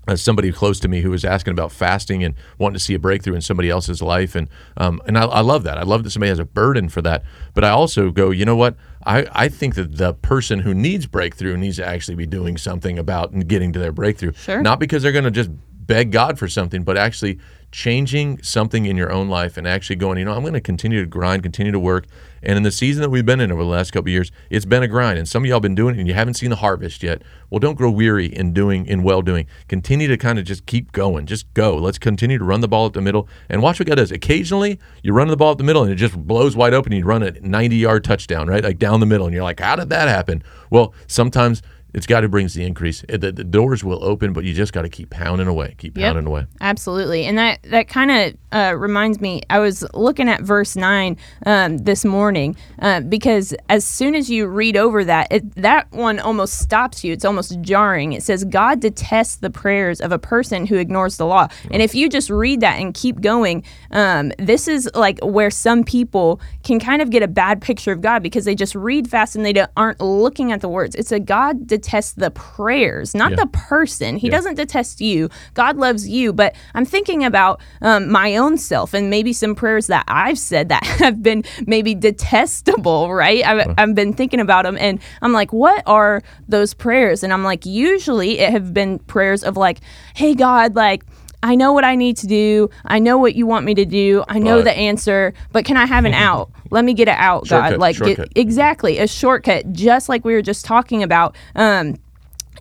uh, 0.08 0.16
somebody 0.16 0.52
close 0.54 0.80
to 0.80 0.88
me 0.88 1.02
who 1.02 1.12
was 1.12 1.26
asking 1.26 1.52
about 1.52 1.70
fasting 1.72 2.24
and 2.24 2.34
wanting 2.58 2.76
to 2.76 2.80
see 2.80 2.94
a 2.94 3.00
breakthrough 3.00 3.36
in 3.36 3.42
somebody 3.42 3.70
else's 3.70 4.02
life, 4.02 4.36
and 4.36 4.48
um, 4.78 5.02
and 5.06 5.18
I, 5.18 5.26
I 5.26 5.42
love 5.42 5.64
that. 5.64 5.78
I 5.78 5.84
love 5.84 6.06
that 6.06 6.12
somebody 6.12 6.30
has 6.30 6.40
a 6.40 6.46
burden 6.46 6.88
for 6.88 7.02
that. 7.02 7.24
But 7.54 7.66
I 7.66 7.70
also 7.72 8.10
go, 8.10 8.32
you 8.32 8.46
know 8.46 8.56
what? 8.56 8.78
I, 9.06 9.28
I 9.34 9.50
think 9.50 9.76
that 9.76 9.98
the 9.98 10.14
person 10.14 10.60
who 10.60 10.74
needs 10.74 11.08
breakthrough 11.08 11.58
needs 11.58 11.76
to 11.78 11.86
actually 11.86 12.16
be 12.16 12.26
doing 12.26 12.58
something 12.58 12.98
about 12.98 13.32
and 13.32 13.48
getting 13.48 13.74
to 13.74 13.80
their 13.80 13.92
breakthrough. 13.92 14.32
Sure. 14.34 14.62
Not 14.62 14.80
because 14.80 15.04
they're 15.04 15.12
going 15.12 15.24
to 15.26 15.32
just 15.32 15.50
beg 15.88 16.12
God 16.12 16.38
for 16.38 16.48
something, 16.48 16.84
but 16.84 16.98
actually 16.98 17.40
changing 17.72 18.42
something 18.42 18.86
in 18.86 18.96
your 18.96 19.12
own 19.12 19.28
life 19.28 19.58
and 19.58 19.68
actually 19.68 19.98
going, 19.98 20.18
you 20.18 20.26
know, 20.26 20.34
I'm 20.34 20.42
going 20.42 20.54
to 20.54 20.62
continue 20.62 21.02
to 21.02 21.06
grind, 21.06 21.44
continue 21.44 21.72
to 21.72 21.80
work. 21.80 22.06
And 22.42 22.56
in 22.56 22.64
the 22.64 22.72
season 22.72 23.02
that 23.02 23.10
we've 23.10 23.26
been 23.26 23.42
in 23.42 23.52
over 23.52 23.62
the 23.62 23.70
last 23.70 23.92
couple 23.92 24.08
of 24.08 24.14
years, 24.14 24.32
it's 24.50 24.66
been 24.66 24.84
a 24.84 24.88
grind. 24.88 25.18
And 25.18 25.28
some 25.28 25.44
of 25.44 25.50
y'all 25.50 25.60
been 25.60 25.76
doing 25.76 25.96
it 25.96 26.00
and 26.00 26.08
you 26.08 26.14
haven't 26.14 26.36
seen 26.36 26.50
the 26.50 26.58
harvest 26.58 27.04
yet. 27.04 27.24
Well, 27.50 27.60
don't 27.60 27.76
grow 27.76 27.92
weary 27.92 28.28
in 28.28 28.54
doing, 28.54 28.86
in 28.86 29.04
well 29.04 29.22
doing. 29.22 29.48
Continue 29.68 30.08
to 30.08 30.18
kind 30.18 30.40
of 30.40 30.46
just 30.46 30.66
keep 30.66 30.92
going. 30.92 31.26
Just 31.26 31.52
go. 31.54 31.76
Let's 31.76 31.98
continue 31.98 32.38
to 32.38 32.44
run 32.44 32.62
the 32.62 32.68
ball 32.68 32.86
at 32.86 32.94
the 32.94 33.02
middle 33.02 33.28
and 33.50 33.62
watch 33.62 33.80
what 33.80 33.88
God 33.88 33.96
does. 33.96 34.12
Occasionally, 34.12 34.80
you 35.04 35.14
run 35.14 35.28
the 35.28 35.38
ball 35.38 35.52
at 35.52 35.58
the 35.58 35.64
middle 35.64 35.84
and 35.84 35.92
it 35.92 35.96
just 35.96 36.16
blows 36.16 36.56
wide 36.56 36.74
open. 36.74 36.94
You 36.94 37.04
run 37.04 37.24
a 37.24 37.32
90 37.42 37.76
yard 37.76 38.04
touchdown, 38.04 38.48
right? 38.48 38.64
Like 38.64 38.78
down 38.78 39.02
the 39.02 39.06
middle. 39.06 39.26
And 39.26 39.34
you're 39.34 39.44
like, 39.44 39.60
how 39.60 39.76
did 39.76 39.90
that 39.90 40.08
happen? 40.08 40.42
Well, 40.70 40.94
sometimes 41.08 41.62
It's 41.98 42.06
God 42.06 42.22
who 42.24 42.30
brings 42.30 42.54
the 42.54 42.64
increase. 42.64 43.04
The, 43.10 43.32
the 43.32 43.44
doors 43.44 43.84
will 43.84 44.04
open, 44.04 44.32
but 44.32 44.44
you 44.44 44.54
just 44.54 44.72
got 44.72 44.84
to 44.84 44.90
keep 44.90 45.10
pounding 45.10 45.48
away, 45.48 45.74
keep 45.80 45.98
Yep. 45.98 46.06
pounding 46.14 46.28
away. 46.28 46.46
Absolutely, 46.62 47.26
and 47.26 47.40
that 47.40 47.58
that 47.64 47.88
kind 47.88 48.12
of 48.12 48.38
uh, 48.52 48.76
reminds 48.78 49.20
me. 49.20 49.42
I 49.50 49.58
was 49.58 49.84
looking 49.96 50.30
at 50.30 50.42
verse 50.42 50.76
nine 50.76 51.18
um, 51.48 51.80
this 51.80 52.06
morning 52.06 52.56
uh, 52.80 53.02
because 53.02 53.56
as 53.68 53.84
soon 53.84 54.14
as 54.14 54.30
you 54.30 54.46
read 54.46 54.78
over 54.78 55.04
that, 55.06 55.28
it, 55.32 55.56
that 55.56 55.92
one 55.92 56.20
almost 56.20 56.60
stops 56.60 57.04
you. 57.04 57.14
It's 57.14 57.26
almost 57.26 57.60
jarring. 57.62 58.14
It 58.14 58.22
says 58.22 58.46
God 58.46 58.80
detests 58.80 59.38
the 59.38 59.50
prayers 59.50 60.00
of 60.00 60.12
a 60.12 60.20
person 60.20 60.68
who 60.68 60.76
ignores 60.78 61.18
the 61.18 61.26
law. 61.26 61.48
And 61.72 61.82
if 61.82 61.96
you 61.96 62.10
just 62.10 62.30
read 62.30 62.62
that 62.62 62.80
and 62.80 62.94
keep 62.94 63.22
going, 63.22 63.64
um, 63.90 64.32
this 64.38 64.68
is 64.68 64.88
like 64.94 65.18
where 65.24 65.50
some 65.50 65.84
people 65.84 66.40
can 66.64 66.80
kind 66.80 67.02
of 67.02 67.10
get 67.10 67.24
a 67.24 67.28
bad 67.28 67.60
picture 67.60 67.92
of 67.92 68.02
God 68.02 68.22
because 68.22 68.46
they 68.46 68.54
just 68.54 68.76
read 68.76 69.10
fast 69.10 69.36
and 69.36 69.44
they 69.44 69.54
don't- 69.54 69.72
aren't 69.76 70.00
looking 70.00 70.52
at 70.52 70.62
the 70.62 70.70
words. 70.70 70.94
It's 70.94 71.12
a 71.12 71.20
God 71.20 71.66
detests 71.66 71.87
the 71.92 72.32
prayers, 72.32 73.16
not 73.16 73.32
Yeah. 73.32 73.38
the 73.38 73.48
person. 73.48 74.18
He 74.18 74.30
doesn't 74.30 74.56
detest 74.56 75.02
you. 75.02 75.30
God 75.54 75.78
loves 75.78 76.08
you. 76.08 76.34
But 76.34 76.56
I'm 76.74 76.86
thinking 76.86 77.24
about 77.24 77.62
um, 77.82 78.12
my 78.12 78.36
own 78.36 78.58
self 78.58 78.94
and 78.94 79.10
maybe 79.10 79.34
some 79.34 79.56
prayers 79.56 79.88
that 79.88 80.04
I've 80.08 80.38
said 80.38 80.70
that 80.70 80.84
have 81.02 81.24
been 81.24 81.44
maybe 81.66 81.96
detestable, 81.96 83.14
right? 83.14 83.44
I've, 83.46 83.74
I've 83.78 83.96
been 83.96 84.14
thinking 84.14 84.40
about 84.40 84.64
them 84.64 84.78
and 84.80 85.00
I'm 85.22 85.34
like, 85.34 85.54
what 85.54 85.84
are 85.86 86.22
those 86.48 86.74
prayers? 86.74 87.24
And 87.24 87.32
I'm 87.34 87.44
like, 87.44 87.66
usually 87.66 88.40
it 88.40 88.52
have 88.52 88.74
been 88.74 89.00
prayers 89.00 89.44
of 89.44 89.58
like, 89.58 89.80
hey, 90.16 90.36
God, 90.36 90.76
like, 90.76 91.04
I 91.44 91.56
know 91.56 91.72
what 91.72 91.84
I 91.84 91.96
need 91.96 92.18
to 92.18 92.28
do. 92.28 92.70
I 92.86 93.00
know 93.00 93.18
what 93.18 93.36
you 93.36 93.46
want 93.46 93.66
me 93.66 93.76
to 93.76 93.86
do. 93.86 94.24
I 94.28 94.40
know 94.40 94.62
the 94.62 94.72
answer, 94.72 95.34
but 95.52 95.66
can 95.66 95.78
I 95.78 95.86
have 95.86 96.06
an 96.06 96.14
out? 96.14 96.50
Let 96.72 96.84
me 96.84 96.94
get 96.94 97.08
it 97.08 97.16
out, 97.18 97.48
God. 97.48 97.70
Shortcut, 97.70 97.80
Like, 97.80 97.98
get, 97.98 98.32
exactly 98.36 98.98
a 98.98 99.08
shortcut, 99.08 99.72
just 99.72 100.10
like 100.10 100.26
we 100.26 100.34
were 100.34 100.42
just 100.42 100.66
talking 100.66 101.04
about. 101.04 101.36
Um, 101.56 101.98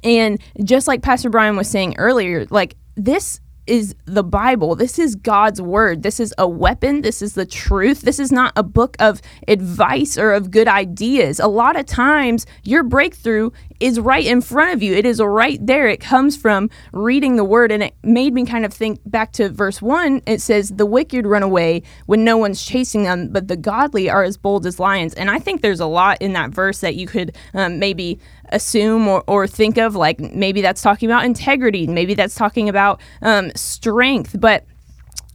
and 0.04 0.40
just 0.62 0.86
like 0.86 1.02
Pastor 1.02 1.30
Brian 1.30 1.56
was 1.56 1.68
saying 1.68 1.96
earlier, 1.96 2.46
like 2.50 2.76
this 2.96 3.40
is 3.66 3.94
the 4.04 4.24
Bible. 4.24 4.74
This 4.74 4.98
is 4.98 5.14
God's 5.14 5.60
word. 5.60 6.02
This 6.02 6.20
is 6.20 6.34
a 6.38 6.48
weapon. 6.48 7.02
This 7.02 7.22
is 7.22 7.34
the 7.34 7.46
truth. 7.46 8.02
This 8.02 8.18
is 8.18 8.32
not 8.32 8.52
a 8.56 8.62
book 8.62 8.96
of 8.98 9.20
advice 9.48 10.16
or 10.16 10.32
of 10.32 10.50
good 10.50 10.68
ideas. 10.68 11.40
A 11.40 11.48
lot 11.48 11.76
of 11.76 11.86
times, 11.86 12.46
your 12.62 12.82
breakthrough 12.82 13.50
is 13.80 14.00
right 14.00 14.24
in 14.24 14.40
front 14.40 14.72
of 14.72 14.82
you. 14.82 14.94
It 14.94 15.04
is 15.04 15.20
right 15.20 15.58
there. 15.64 15.88
It 15.88 16.00
comes 16.00 16.36
from 16.36 16.70
reading 16.92 17.36
the 17.36 17.44
word. 17.44 17.72
And 17.72 17.82
it 17.82 17.94
made 18.02 18.32
me 18.32 18.44
kind 18.44 18.64
of 18.64 18.72
think 18.72 19.00
back 19.04 19.32
to 19.32 19.48
verse 19.48 19.82
one. 19.82 20.22
It 20.26 20.40
says, 20.40 20.70
The 20.70 20.86
wicked 20.86 21.26
run 21.26 21.42
away 21.42 21.82
when 22.06 22.24
no 22.24 22.36
one's 22.36 22.64
chasing 22.64 23.02
them, 23.02 23.28
but 23.28 23.48
the 23.48 23.56
godly 23.56 24.08
are 24.08 24.22
as 24.22 24.36
bold 24.36 24.66
as 24.66 24.80
lions. 24.80 25.14
And 25.14 25.30
I 25.30 25.38
think 25.38 25.60
there's 25.60 25.80
a 25.80 25.86
lot 25.86 26.20
in 26.20 26.32
that 26.32 26.50
verse 26.50 26.80
that 26.80 26.94
you 26.94 27.06
could 27.06 27.36
um, 27.54 27.78
maybe 27.78 28.18
assume 28.50 29.08
or, 29.08 29.22
or 29.26 29.46
think 29.46 29.78
of 29.78 29.94
like 29.94 30.18
maybe 30.20 30.60
that's 30.62 30.82
talking 30.82 31.08
about 31.08 31.24
integrity 31.24 31.86
maybe 31.86 32.14
that's 32.14 32.34
talking 32.34 32.68
about 32.68 33.00
um, 33.22 33.50
strength 33.54 34.38
but 34.38 34.64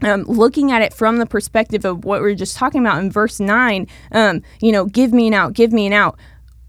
um, 0.03 0.23
looking 0.23 0.71
at 0.71 0.81
it 0.81 0.93
from 0.93 1.17
the 1.17 1.25
perspective 1.25 1.85
of 1.85 2.05
what 2.05 2.21
we 2.21 2.31
are 2.31 2.35
just 2.35 2.57
talking 2.57 2.81
about 2.81 2.99
in 2.99 3.11
verse 3.11 3.39
9 3.39 3.87
um, 4.11 4.41
you 4.59 4.71
know 4.71 4.85
give 4.85 5.13
me 5.13 5.27
an 5.27 5.33
out 5.33 5.53
give 5.53 5.71
me 5.71 5.85
an 5.85 5.93
out 5.93 6.17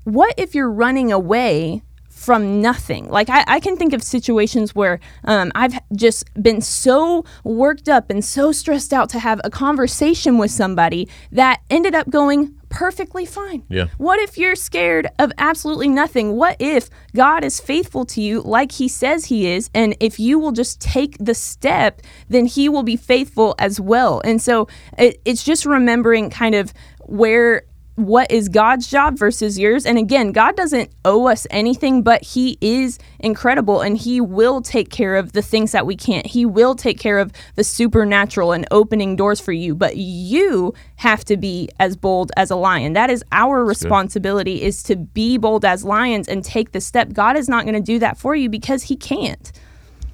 what 0.05 0.35
if 0.37 0.55
you're 0.55 0.71
running 0.71 1.13
away 1.13 1.83
from 2.23 2.61
nothing. 2.61 3.09
Like 3.09 3.29
I, 3.29 3.45
I 3.49 3.61
can 3.61 3.77
think 3.77 3.93
of 3.93 4.03
situations 4.03 4.77
where 4.77 5.01
um, 5.25 5.51
I've 5.57 5.77
just 5.97 6.25
been 6.41 6.61
so 6.61 7.25
worked 7.43 7.89
up 7.89 8.11
and 8.11 8.25
so 8.25 8.53
stressed 8.53 8.93
out 8.93 9.09
to 9.11 9.19
have 9.19 9.41
a 9.43 9.51
conversation 9.51 10.39
with 10.39 10.53
somebody 10.53 11.09
that 11.33 11.63
ended 11.69 11.97
up 11.97 12.09
going 12.11 12.55
perfectly 12.73 13.27
fine. 13.27 13.63
Yeah. 13.69 13.87
What 13.99 14.19
if 14.19 14.39
you're 14.39 14.57
scared 14.57 15.07
of 15.19 15.31
absolutely 15.37 15.89
nothing? 15.89 16.33
What 16.37 16.57
if 16.59 16.89
God 17.15 17.45
is 17.45 17.61
faithful 17.61 18.07
to 18.07 18.21
you 18.21 18.41
like 18.41 18.73
he 18.73 18.89
says 18.89 19.27
he 19.27 19.47
is? 19.47 19.71
And 19.75 19.95
if 20.01 20.19
you 20.19 20.39
will 20.39 20.53
just 20.53 20.81
take 20.81 21.17
the 21.19 21.35
step, 21.35 22.01
then 22.29 22.47
he 22.47 22.69
will 22.69 22.83
be 22.83 22.97
faithful 22.97 23.55
as 23.59 23.79
well. 23.79 24.23
And 24.25 24.41
so 24.41 24.69
it, 24.99 25.21
it's 25.25 25.45
just 25.45 25.67
remembering 25.67 26.31
kind 26.31 26.55
of 26.55 26.73
where 27.01 27.63
what 27.97 28.31
is 28.31 28.49
God's 28.49 28.91
job 28.91 29.19
versus 29.19 29.59
yours. 29.59 29.85
And 29.85 29.99
again, 29.99 30.33
God 30.33 30.57
doesn't 30.57 30.91
owe 31.05 31.27
us 31.27 31.47
anything, 31.51 32.03
but 32.03 32.23
He 32.23 32.57
is 32.61 32.99
incredible 33.19 33.83
and 33.83 33.99
He 33.99 34.21
will 34.21 34.63
take 34.63 34.91
care 34.91 35.17
of 35.17 35.33
the 35.33 35.43
things 35.43 35.73
that 35.73 35.87
we 35.87 35.95
can't. 35.95 36.27
He 36.27 36.47
will 36.47 36.75
take 36.75 36.99
care 36.99 37.19
of 37.19 37.33
the 37.55 37.65
supernatural 37.65 38.53
and 38.53 38.67
opening 38.71 39.15
doors 39.15 39.41
for 39.41 39.53
you. 39.53 39.75
But 39.75 39.97
you 39.97 40.73
have 40.97 41.25
to 41.27 41.37
be 41.37 41.69
as 41.79 41.97
bold 41.97 42.33
as 42.37 42.51
a 42.51 42.57
lion. 42.57 42.95
That 42.95 43.11
is 43.11 43.23
our 43.31 43.65
responsibility 43.65 44.63
is 44.63 44.83
to 44.85 44.97
be 44.97 45.37
bold 45.37 45.65
as 45.65 45.85
lions 45.85 46.29
and 46.29 46.43
take 46.43 46.73
the 46.73 46.81
step. 46.81 47.13
God 47.13 47.37
is 47.37 47.49
not 47.49 47.65
going 47.65 47.75
to 47.75 47.81
do 47.81 47.99
that 47.99 48.17
for 48.17 48.35
you 48.35 48.49
because 48.49 48.85
He 48.85 48.97
can't. 48.97 49.53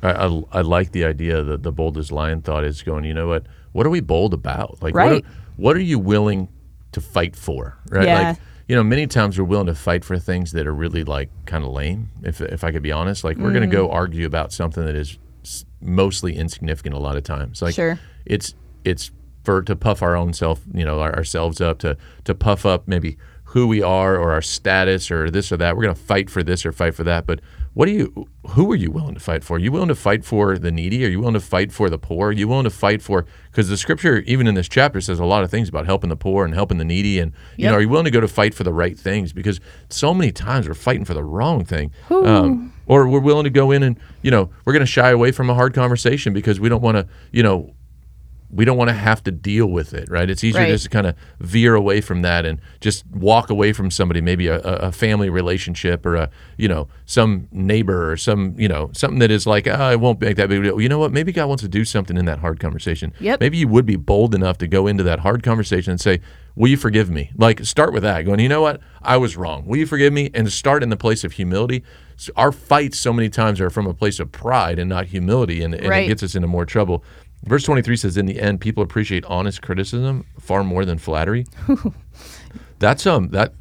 I, 0.02 0.12
I, 0.12 0.42
I 0.52 0.60
like 0.62 0.92
the 0.92 1.04
idea 1.04 1.42
that 1.44 1.62
the 1.62 1.72
boldest 1.72 2.10
lion 2.10 2.42
thought 2.42 2.64
is 2.64 2.82
going, 2.82 3.04
you 3.04 3.14
know 3.14 3.28
what? 3.28 3.46
What 3.72 3.86
are 3.86 3.90
we 3.90 4.00
bold 4.00 4.34
about? 4.34 4.82
Like, 4.82 4.94
Right. 4.94 5.12
what, 5.12 5.24
are, 5.24 5.26
what 5.56 5.76
are 5.76 5.80
you 5.80 5.98
willing 5.98 6.48
to 6.92 7.00
fight 7.00 7.36
for? 7.36 7.76
Right? 7.90 8.06
Yeah. 8.06 8.28
Like, 8.30 8.38
you 8.68 8.76
know, 8.76 8.82
many 8.82 9.06
times 9.06 9.38
we're 9.38 9.44
willing 9.44 9.66
to 9.68 9.74
fight 9.74 10.04
for 10.04 10.18
things 10.18 10.52
that 10.52 10.66
are 10.66 10.74
really 10.74 11.02
like 11.04 11.30
kind 11.46 11.64
of 11.64 11.70
lame, 11.70 12.10
if, 12.22 12.40
if 12.40 12.62
I 12.64 12.70
could 12.72 12.82
be 12.82 12.92
honest. 12.92 13.24
Like, 13.24 13.36
we're 13.38 13.52
going 13.52 13.62
to 13.62 13.68
Mm. 13.68 13.80
go 13.80 13.90
argue 13.90 14.26
about 14.26 14.52
something 14.52 14.84
that 14.84 14.94
is 14.94 15.18
mostly 15.80 16.36
insignificant 16.36 16.94
a 16.94 16.98
lot 16.98 17.16
of 17.16 17.22
times. 17.24 17.62
Like, 17.62 17.74
Sure. 17.74 17.98
it's, 18.26 18.54
it's 18.84 19.10
for 19.44 19.62
to 19.62 19.74
puff 19.74 20.02
our 20.02 20.14
own 20.16 20.32
self, 20.34 20.60
you 20.74 20.84
know, 20.84 21.00
our, 21.00 21.14
ourselves 21.16 21.60
up, 21.60 21.78
to, 21.78 21.96
to 22.24 22.34
puff 22.34 22.66
up 22.66 22.86
maybe 22.86 23.16
who 23.44 23.66
we 23.66 23.82
are 23.82 24.16
or 24.18 24.32
our 24.32 24.42
status 24.42 25.10
or 25.10 25.30
this 25.30 25.50
or 25.50 25.56
that. 25.56 25.74
We're 25.74 25.84
going 25.84 25.94
to 25.94 26.00
fight 26.02 26.28
for 26.28 26.42
this 26.42 26.66
or 26.66 26.72
fight 26.72 26.94
for 26.94 27.04
that. 27.04 27.26
But 27.26 27.40
what 27.78 27.86
do 27.86 27.92
you, 27.92 28.26
who 28.48 28.72
are 28.72 28.74
you 28.74 28.90
willing 28.90 29.14
to 29.14 29.20
fight 29.20 29.44
for? 29.44 29.54
Are 29.54 29.60
you 29.60 29.70
willing 29.70 29.86
to 29.86 29.94
fight 29.94 30.24
for 30.24 30.58
the 30.58 30.72
needy? 30.72 31.04
Are 31.06 31.08
you 31.08 31.20
willing 31.20 31.34
to 31.34 31.40
fight 31.40 31.70
for 31.70 31.88
the 31.88 31.96
poor? 31.96 32.30
Are 32.30 32.32
you 32.32 32.48
willing 32.48 32.64
to 32.64 32.70
fight 32.70 33.00
for, 33.00 33.24
because 33.52 33.68
the 33.68 33.76
scripture, 33.76 34.16
even 34.26 34.48
in 34.48 34.56
this 34.56 34.68
chapter, 34.68 35.00
says 35.00 35.20
a 35.20 35.24
lot 35.24 35.44
of 35.44 35.50
things 35.52 35.68
about 35.68 35.86
helping 35.86 36.10
the 36.10 36.16
poor 36.16 36.44
and 36.44 36.52
helping 36.54 36.78
the 36.78 36.84
needy. 36.84 37.20
And, 37.20 37.30
you 37.56 37.62
Yep. 37.66 37.70
know, 37.70 37.78
are 37.78 37.80
you 37.80 37.88
willing 37.88 38.06
to 38.06 38.10
go 38.10 38.20
to 38.20 38.26
fight 38.26 38.52
for 38.52 38.64
the 38.64 38.72
right 38.72 38.98
things? 38.98 39.32
Because 39.32 39.60
so 39.90 40.12
many 40.12 40.32
times 40.32 40.66
we're 40.66 40.74
fighting 40.74 41.04
for 41.04 41.14
the 41.14 41.22
wrong 41.22 41.64
thing. 41.64 41.92
Um, 42.10 42.72
or 42.86 43.06
we're 43.06 43.20
willing 43.20 43.44
to 43.44 43.50
go 43.50 43.70
in 43.70 43.84
and, 43.84 43.96
you 44.22 44.32
know, 44.32 44.50
we're 44.64 44.72
going 44.72 44.80
to 44.80 44.84
shy 44.86 45.10
away 45.10 45.30
from 45.30 45.48
a 45.48 45.54
hard 45.54 45.72
conversation 45.72 46.32
because 46.32 46.58
we 46.58 46.68
don't 46.68 46.82
want 46.82 46.96
to, 46.96 47.06
you 47.30 47.44
know, 47.44 47.74
we 48.50 48.64
don't 48.64 48.76
want 48.78 48.88
to 48.88 48.94
have 48.94 49.22
to 49.24 49.30
deal 49.30 49.66
with 49.66 49.92
it, 49.92 50.08
right? 50.10 50.28
It's 50.30 50.42
easier 50.42 50.62
Right. 50.62 50.68
just 50.70 50.84
to 50.84 50.90
kind 50.90 51.06
of 51.06 51.14
veer 51.40 51.74
away 51.74 52.00
from 52.00 52.22
that 52.22 52.46
and 52.46 52.60
just 52.80 53.06
walk 53.08 53.50
away 53.50 53.72
from 53.72 53.90
somebody, 53.90 54.20
maybe 54.20 54.46
a, 54.46 54.58
a 54.60 54.90
family 54.92 55.28
relationship 55.28 56.06
or 56.06 56.16
a, 56.16 56.30
you 56.56 56.66
know, 56.68 56.88
some 57.04 57.48
neighbor 57.52 58.10
or 58.10 58.16
some, 58.16 58.54
you 58.58 58.68
know, 58.68 58.90
something 58.94 59.18
that 59.18 59.30
is 59.30 59.46
like, 59.46 59.66
oh, 59.66 59.72
I 59.72 59.96
won't 59.96 60.20
make 60.20 60.36
that 60.36 60.48
big 60.48 60.62
deal. 60.62 60.80
You 60.80 60.88
know 60.88 60.98
what? 60.98 61.12
Maybe 61.12 61.30
God 61.32 61.46
wants 61.46 61.62
to 61.62 61.68
do 61.68 61.84
something 61.84 62.16
in 62.16 62.24
that 62.24 62.38
hard 62.38 62.58
conversation. 62.58 63.12
Yep. 63.20 63.40
Maybe 63.40 63.58
you 63.58 63.68
would 63.68 63.84
be 63.86 63.96
bold 63.96 64.34
enough 64.34 64.56
to 64.58 64.66
go 64.66 64.86
into 64.86 65.02
that 65.02 65.20
hard 65.20 65.42
conversation 65.42 65.90
and 65.90 66.00
say, 66.00 66.20
Will 66.56 66.68
you 66.68 66.76
forgive 66.76 67.08
me? 67.08 67.30
Like, 67.36 67.64
start 67.64 67.92
with 67.92 68.02
that. 68.02 68.22
Going, 68.22 68.40
you 68.40 68.48
know 68.48 68.60
what? 68.62 68.80
I 69.00 69.16
was 69.16 69.36
wrong. 69.36 69.64
Will 69.64 69.76
you 69.76 69.86
forgive 69.86 70.12
me? 70.12 70.28
And 70.34 70.50
start 70.50 70.82
in 70.82 70.88
the 70.88 70.96
place 70.96 71.22
of 71.22 71.30
humility. 71.34 71.84
So 72.16 72.32
our 72.34 72.50
fights 72.50 72.98
so 72.98 73.12
many 73.12 73.28
times 73.28 73.60
are 73.60 73.70
from 73.70 73.86
a 73.86 73.94
place 73.94 74.18
of 74.18 74.32
pride 74.32 74.80
and 74.80 74.88
not 74.88 75.06
humility, 75.06 75.62
and, 75.62 75.72
and 75.72 75.84
it 75.84 76.08
gets 76.08 76.20
us 76.24 76.34
into 76.34 76.48
more 76.48 76.66
trouble. 76.66 77.04
Verse 77.44 77.62
23 77.64 77.96
says, 77.96 78.16
In 78.16 78.26
the 78.26 78.40
end, 78.40 78.60
people 78.60 78.82
appreciate 78.82 79.24
honest 79.26 79.62
criticism 79.62 80.24
far 80.38 80.64
more 80.64 80.84
than 80.84 80.98
flattery. 80.98 81.46
That's 82.78 83.06
um 83.06 83.30
that 83.30 83.54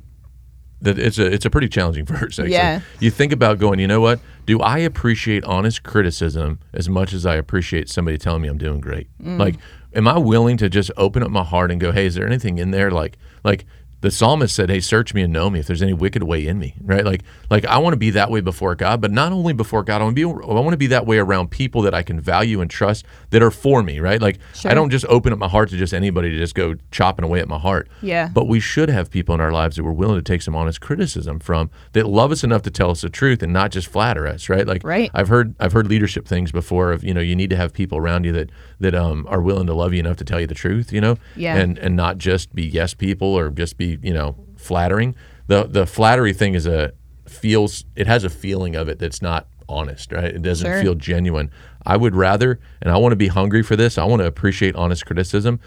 that 0.81 0.99
it's 0.99 1.17
a 1.17 1.25
it's 1.25 1.45
a 1.45 1.49
pretty 1.49 1.69
challenging 1.69 2.05
verse 2.07 2.39
actually. 2.39 2.53
Yeah. 2.53 2.81
You 2.99 3.09
think 3.11 3.31
about 3.31 3.57
going, 3.59 3.79
you 3.79 3.87
know 3.87 4.01
what? 4.01 4.19
Do 4.45 4.61
I 4.61 4.79
appreciate 4.79 5.43
honest 5.45 5.83
criticism 5.83 6.59
as 6.73 6.87
much 6.87 7.13
as 7.13 7.25
I 7.25 7.35
appreciate 7.35 7.89
somebody 7.89 8.17
telling 8.17 8.41
me 8.41 8.47
I'm 8.47 8.57
doing 8.57 8.79
great? 8.79 9.07
Like, 9.19 9.55
am 9.93 10.07
I 10.07 10.17
willing 10.17 10.57
to 10.57 10.69
just 10.69 10.91
open 10.97 11.23
up 11.23 11.31
my 11.31 11.43
heart 11.43 11.71
and 11.71 11.81
go, 11.81 11.91
hey, 11.91 12.05
is 12.05 12.15
there 12.15 12.25
anything 12.27 12.57
in 12.59 12.71
there 12.71 12.91
like 12.91 13.17
like 13.43 13.65
the 14.01 14.11
psalmist 14.11 14.55
said, 14.55 14.69
"Hey, 14.69 14.79
search 14.79 15.13
me 15.13 15.21
and 15.23 15.33
know 15.33 15.49
me 15.49 15.59
if 15.59 15.65
there's 15.67 15.81
any 15.81 15.93
wicked 15.93 16.23
way 16.23 16.45
in 16.47 16.59
me." 16.59 16.75
Right? 16.81 17.03
Like, 17.03 17.23
like 17.49 17.65
I 17.65 17.79
want 17.79 17.93
to 17.93 17.97
be 17.97 18.11
that 18.11 18.29
way 18.29 18.41
before 18.41 18.75
God, 18.75 19.01
but 19.01 19.11
not 19.11 19.31
only 19.31 19.53
before 19.53 19.83
God. 19.83 20.01
I 20.01 20.03
want 20.03 20.15
to 20.15 20.33
be. 20.33 20.41
I 20.43 20.53
want 20.53 20.71
to 20.73 20.77
be 20.77 20.87
that 20.87 21.05
way 21.07 21.17
around 21.17 21.49
people 21.49 21.81
that 21.81 21.93
I 21.95 22.03
can 22.03 22.19
value 22.19 22.61
and 22.61 22.69
trust 22.69 23.05
that 23.31 23.41
are 23.41 23.49
for 23.51 23.81
me. 23.81 23.99
Right? 23.99 24.21
Like, 24.21 24.37
Sure. 24.53 24.69
I 24.71 24.73
don't 24.75 24.89
just 24.91 25.05
open 25.05 25.33
up 25.33 25.39
my 25.39 25.47
heart 25.47 25.69
to 25.69 25.77
just 25.77 25.93
anybody 25.93 26.29
to 26.29 26.37
just 26.37 26.53
go 26.55 26.75
chopping 26.91 27.25
away 27.25 27.39
at 27.39 27.47
my 27.47 27.57
heart. 27.57 27.89
Yeah. 28.01 28.29
But 28.33 28.47
we 28.47 28.59
should 28.59 28.89
have 28.89 29.09
people 29.09 29.33
in 29.35 29.41
our 29.41 29.51
lives 29.51 29.75
that 29.77 29.83
we're 29.83 29.91
willing 29.91 30.17
to 30.17 30.21
take 30.21 30.41
some 30.41 30.55
honest 30.55 30.79
criticism 30.79 31.39
from 31.39 31.69
that 31.93 32.07
love 32.07 32.31
us 32.31 32.43
enough 32.43 32.61
to 32.63 32.71
tell 32.71 32.91
us 32.91 33.01
the 33.01 33.09
truth 33.09 33.41
and 33.41 33.51
not 33.51 33.71
just 33.71 33.87
flatter 33.87 34.27
us, 34.27 34.47
right? 34.49 34.67
Like 34.67 34.83
Right. 34.83 35.09
I've 35.13 35.27
heard 35.27 35.55
I've 35.59 35.73
heard 35.73 35.87
leadership 35.87 36.27
things 36.27 36.51
before 36.51 36.91
of, 36.91 37.03
you 37.03 37.13
know, 37.13 37.21
you 37.21 37.35
need 37.35 37.49
to 37.49 37.55
have 37.57 37.73
people 37.73 37.97
around 37.97 38.25
you 38.25 38.31
that 38.33 38.51
that 38.79 38.93
um 38.93 39.25
are 39.29 39.41
willing 39.41 39.65
to 39.67 39.73
love 39.73 39.93
you 39.93 39.99
enough 39.99 40.17
to 40.17 40.23
tell 40.25 40.39
you 40.39 40.45
the 40.47 40.53
truth, 40.53 40.93
you 40.93 41.01
know? 41.01 41.17
Yeah. 41.35 41.55
And 41.55 41.77
and 41.79 41.95
not 41.95 42.17
just 42.19 42.53
be 42.53 42.63
yes 42.63 42.93
people 42.93 43.27
or 43.27 43.49
just 43.49 43.77
be, 43.77 43.86
you 44.01 44.13
know, 44.13 44.35
flattering. 44.57 45.15
The 45.47 45.63
the 45.63 45.85
flattery 45.85 46.33
thing 46.33 46.53
is 46.55 46.65
a 46.65 46.91
feels 47.27 47.85
it 47.95 48.07
has 48.07 48.23
a 48.23 48.29
feeling 48.29 48.75
of 48.75 48.87
it 48.89 48.99
that's 48.99 49.21
not 49.21 49.47
honest, 49.69 50.11
right? 50.11 50.33
It 50.35 50.41
doesn't 50.41 50.65
Sure. 50.71 50.81
feel 50.81 50.95
genuine. 50.95 51.49
I 51.85 51.97
would 51.97 52.15
rather 52.15 52.59
and 52.81 52.91
I 52.91 52.97
want 52.97 53.11
to 53.13 53.17
be 53.17 53.27
hungry 53.27 53.63
for 53.63 53.75
this. 53.75 53.97
I 53.97 54.05
want 54.05 54.21
to 54.21 54.25
appreciate 54.25 54.75
honest 54.75 55.05
criticism 55.05 55.59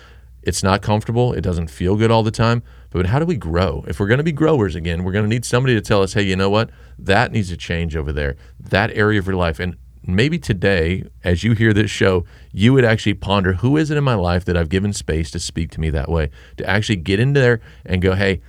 It's 0.42 0.62
not 0.62 0.80
comfortable. 0.80 1.34
It 1.34 1.42
doesn't 1.42 1.68
feel 1.70 1.96
good 1.96 2.10
all 2.10 2.22
the 2.22 2.30
time. 2.30 2.62
But 2.90 3.06
how 3.06 3.18
do 3.18 3.26
we 3.26 3.36
grow? 3.36 3.84
If 3.86 4.00
we're 4.00 4.06
going 4.08 4.24
to 4.24 4.24
be 4.24 4.32
growers 4.32 4.74
again, 4.74 5.04
we're 5.04 5.12
going 5.12 5.26
to 5.26 5.28
need 5.28 5.44
somebody 5.44 5.74
to 5.74 5.82
tell 5.82 6.02
us, 6.02 6.14
hey, 6.14 6.22
you 6.22 6.34
know 6.34 6.48
what? 6.48 6.70
That 6.98 7.30
needs 7.30 7.50
to 7.50 7.58
change 7.58 7.94
over 7.94 8.10
there. 8.10 8.36
That 8.58 8.90
area 8.96 9.18
of 9.18 9.26
your 9.26 9.36
life. 9.36 9.60
And 9.60 9.76
maybe 10.02 10.38
today, 10.38 11.04
as 11.24 11.44
you 11.44 11.52
hear 11.52 11.72
this 11.72 11.90
show, 11.90 12.24
you 12.52 12.72
would 12.72 12.84
actually 12.84 13.14
ponder 13.14 13.54
who 13.54 13.76
is 13.76 13.90
it 13.90 13.96
in 13.96 14.04
my 14.04 14.14
life 14.14 14.44
that 14.46 14.56
I've 14.56 14.68
given 14.68 14.92
space 14.92 15.30
to 15.32 15.38
speak 15.38 15.70
to 15.72 15.80
me 15.80 15.90
that 15.90 16.08
way, 16.08 16.30
to 16.56 16.68
actually 16.68 16.96
get 16.96 17.20
in 17.20 17.32
there 17.32 17.60
and 17.84 18.00
go, 18.00 18.14
hey, 18.14 18.40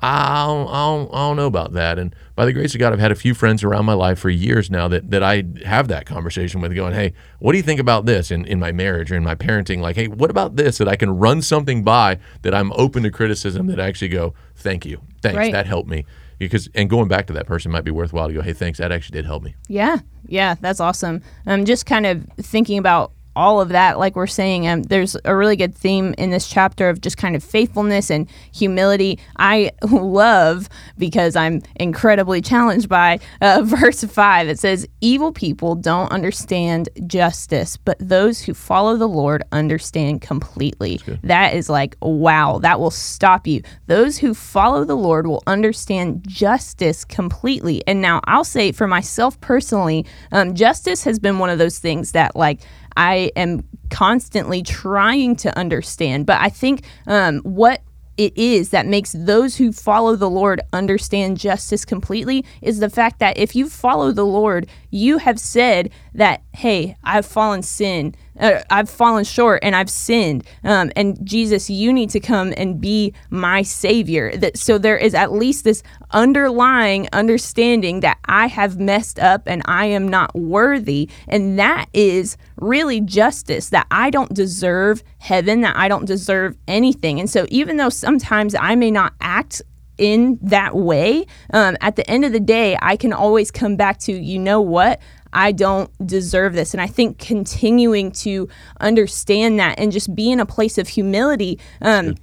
I 0.00 0.46
don't, 0.46 0.68
I, 0.68 0.86
don't, 0.86 1.14
I 1.14 1.16
don't 1.28 1.36
know 1.36 1.46
about 1.46 1.72
that. 1.72 1.98
And 1.98 2.14
by 2.34 2.44
the 2.44 2.52
grace 2.52 2.74
of 2.74 2.78
God, 2.78 2.92
I've 2.92 2.98
had 2.98 3.12
a 3.12 3.14
few 3.14 3.32
friends 3.32 3.64
around 3.64 3.86
my 3.86 3.94
life 3.94 4.18
for 4.18 4.28
years 4.28 4.70
now 4.70 4.86
that, 4.88 5.10
that 5.10 5.22
I 5.22 5.44
have 5.64 5.88
that 5.88 6.04
conversation 6.04 6.60
with, 6.60 6.74
going, 6.74 6.92
hey, 6.92 7.14
what 7.38 7.52
do 7.52 7.58
you 7.58 7.62
think 7.62 7.80
about 7.80 8.04
this 8.04 8.30
in, 8.30 8.44
in 8.44 8.58
my 8.58 8.70
marriage 8.70 9.10
or 9.10 9.16
in 9.16 9.22
my 9.22 9.34
parenting? 9.34 9.80
Like, 9.80 9.96
hey, 9.96 10.08
what 10.08 10.30
about 10.30 10.56
this 10.56 10.76
that 10.78 10.88
I 10.88 10.96
can 10.96 11.16
run 11.16 11.40
something 11.40 11.84
by 11.84 12.18
that 12.42 12.54
I'm 12.54 12.72
open 12.72 13.02
to 13.04 13.10
criticism 13.10 13.66
that 13.68 13.80
I 13.80 13.86
actually 13.86 14.08
go, 14.08 14.34
thank 14.56 14.84
you. 14.84 15.00
Thanks. 15.22 15.38
Right. 15.38 15.52
That 15.52 15.66
helped 15.66 15.88
me. 15.88 16.04
Because 16.38 16.68
and 16.74 16.88
going 16.90 17.08
back 17.08 17.26
to 17.26 17.32
that 17.34 17.46
person 17.46 17.70
might 17.70 17.84
be 17.84 17.90
worthwhile 17.90 18.28
to 18.28 18.34
go, 18.34 18.42
hey, 18.42 18.52
thanks. 18.52 18.78
That 18.78 18.92
actually 18.92 19.16
did 19.18 19.26
help 19.26 19.42
me. 19.42 19.54
Yeah, 19.68 19.98
yeah, 20.26 20.54
that's 20.60 20.80
awesome. 20.80 21.22
Um, 21.46 21.64
just 21.64 21.86
kind 21.86 22.06
of 22.06 22.26
thinking 22.38 22.78
about 22.78 23.12
all 23.36 23.60
of 23.60 23.70
that, 23.70 23.98
like 23.98 24.16
we're 24.16 24.26
saying, 24.26 24.66
um, 24.66 24.82
there's 24.84 25.16
a 25.24 25.34
really 25.34 25.56
good 25.56 25.74
theme 25.74 26.14
in 26.18 26.30
this 26.30 26.48
chapter 26.48 26.88
of 26.88 27.00
just 27.00 27.16
kind 27.16 27.36
of 27.36 27.42
faithfulness 27.42 28.10
and 28.10 28.28
humility. 28.52 29.18
I 29.36 29.72
love 29.82 30.68
because 30.98 31.36
I'm 31.36 31.62
incredibly 31.76 32.40
challenged 32.40 32.88
by 32.88 33.20
uh, 33.40 33.62
verse 33.64 34.04
five. 34.04 34.48
It 34.48 34.58
says, 34.58 34.86
"Evil 35.00 35.32
people 35.32 35.74
don't 35.74 36.10
understand 36.12 36.88
justice, 37.06 37.76
but 37.76 37.96
those 38.00 38.40
who 38.40 38.54
follow 38.54 38.96
the 38.96 39.08
Lord 39.08 39.42
understand 39.52 40.20
completely." 40.20 41.00
That 41.22 41.54
is 41.54 41.68
like, 41.68 41.96
wow, 42.00 42.58
that 42.60 42.80
will 42.80 42.90
stop 42.90 43.46
you. 43.46 43.62
Those 43.86 44.18
who 44.18 44.34
follow 44.34 44.84
the 44.84 44.96
Lord 44.96 45.26
will 45.26 45.42
understand 45.46 46.24
justice 46.26 47.04
completely. 47.04 47.82
And 47.86 48.00
now 48.00 48.20
I'll 48.24 48.44
say 48.44 48.72
for 48.72 48.86
myself 48.86 49.40
personally, 49.40 50.06
um, 50.32 50.54
justice 50.54 51.04
has 51.04 51.18
been 51.18 51.38
one 51.38 51.50
of 51.50 51.58
those 51.58 51.78
things 51.78 52.12
that 52.12 52.36
like. 52.36 52.60
I 52.96 53.30
am 53.36 53.64
constantly 53.90 54.62
trying 54.62 55.36
to 55.36 55.56
understand. 55.58 56.26
But 56.26 56.40
I 56.40 56.48
think 56.48 56.82
um, 57.06 57.40
what 57.40 57.82
it 58.16 58.36
is 58.36 58.70
that 58.70 58.86
makes 58.86 59.12
those 59.12 59.56
who 59.56 59.72
follow 59.72 60.14
the 60.16 60.30
Lord 60.30 60.60
understand 60.72 61.38
justice 61.38 61.84
completely 61.84 62.44
is 62.62 62.78
the 62.78 62.90
fact 62.90 63.18
that 63.18 63.36
if 63.36 63.56
you 63.56 63.68
follow 63.68 64.12
the 64.12 64.26
Lord, 64.26 64.68
you 64.90 65.18
have 65.18 65.40
said 65.40 65.90
that, 66.14 66.42
hey, 66.52 66.96
I've 67.02 67.26
fallen 67.26 67.62
sin, 67.62 68.14
uh, 68.38 68.62
I've 68.70 68.90
fallen 68.90 69.24
short, 69.24 69.60
and 69.62 69.76
I've 69.76 69.90
sinned, 69.90 70.44
um, 70.64 70.90
and 70.96 71.18
Jesus, 71.24 71.70
you 71.70 71.92
need 71.92 72.10
to 72.10 72.20
come 72.20 72.52
and 72.56 72.80
be 72.80 73.14
my 73.30 73.62
Savior. 73.62 74.36
That 74.36 74.58
so 74.58 74.78
there 74.78 74.96
is 74.96 75.14
at 75.14 75.32
least 75.32 75.64
this 75.64 75.82
underlying 76.10 77.08
understanding 77.12 78.00
that 78.00 78.18
I 78.24 78.46
have 78.48 78.78
messed 78.78 79.18
up 79.18 79.42
and 79.46 79.62
I 79.66 79.86
am 79.86 80.08
not 80.08 80.34
worthy, 80.34 81.08
and 81.28 81.58
that 81.58 81.86
is 81.92 82.36
really 82.56 83.00
justice. 83.00 83.70
That 83.70 83.86
I 83.90 84.10
don't 84.10 84.34
deserve 84.34 85.02
heaven, 85.18 85.60
that 85.62 85.76
I 85.76 85.88
don't 85.88 86.06
deserve 86.06 86.56
anything, 86.66 87.20
and 87.20 87.30
so 87.30 87.46
even 87.50 87.76
though 87.76 87.88
sometimes 87.88 88.54
I 88.54 88.74
may 88.74 88.90
not 88.90 89.14
act 89.20 89.62
in 89.98 90.38
that 90.42 90.74
way, 90.74 91.26
um, 91.52 91.76
at 91.80 91.96
the 91.96 92.08
end 92.10 92.24
of 92.24 92.32
the 92.32 92.40
day, 92.40 92.76
I 92.82 92.96
can 92.96 93.12
always 93.12 93.50
come 93.50 93.76
back 93.76 93.98
to, 94.00 94.12
you 94.12 94.38
know 94.38 94.60
what? 94.60 95.00
I 95.34 95.52
don't 95.52 95.90
deserve 96.06 96.54
this. 96.54 96.72
And 96.72 96.80
I 96.80 96.86
think 96.86 97.18
continuing 97.18 98.12
to 98.12 98.48
understand 98.80 99.58
that 99.58 99.78
and 99.78 99.92
just 99.92 100.14
be 100.14 100.30
in 100.30 100.40
a 100.40 100.46
place 100.46 100.78
of 100.78 100.88
humility. 100.88 101.58
Um, 101.82 102.14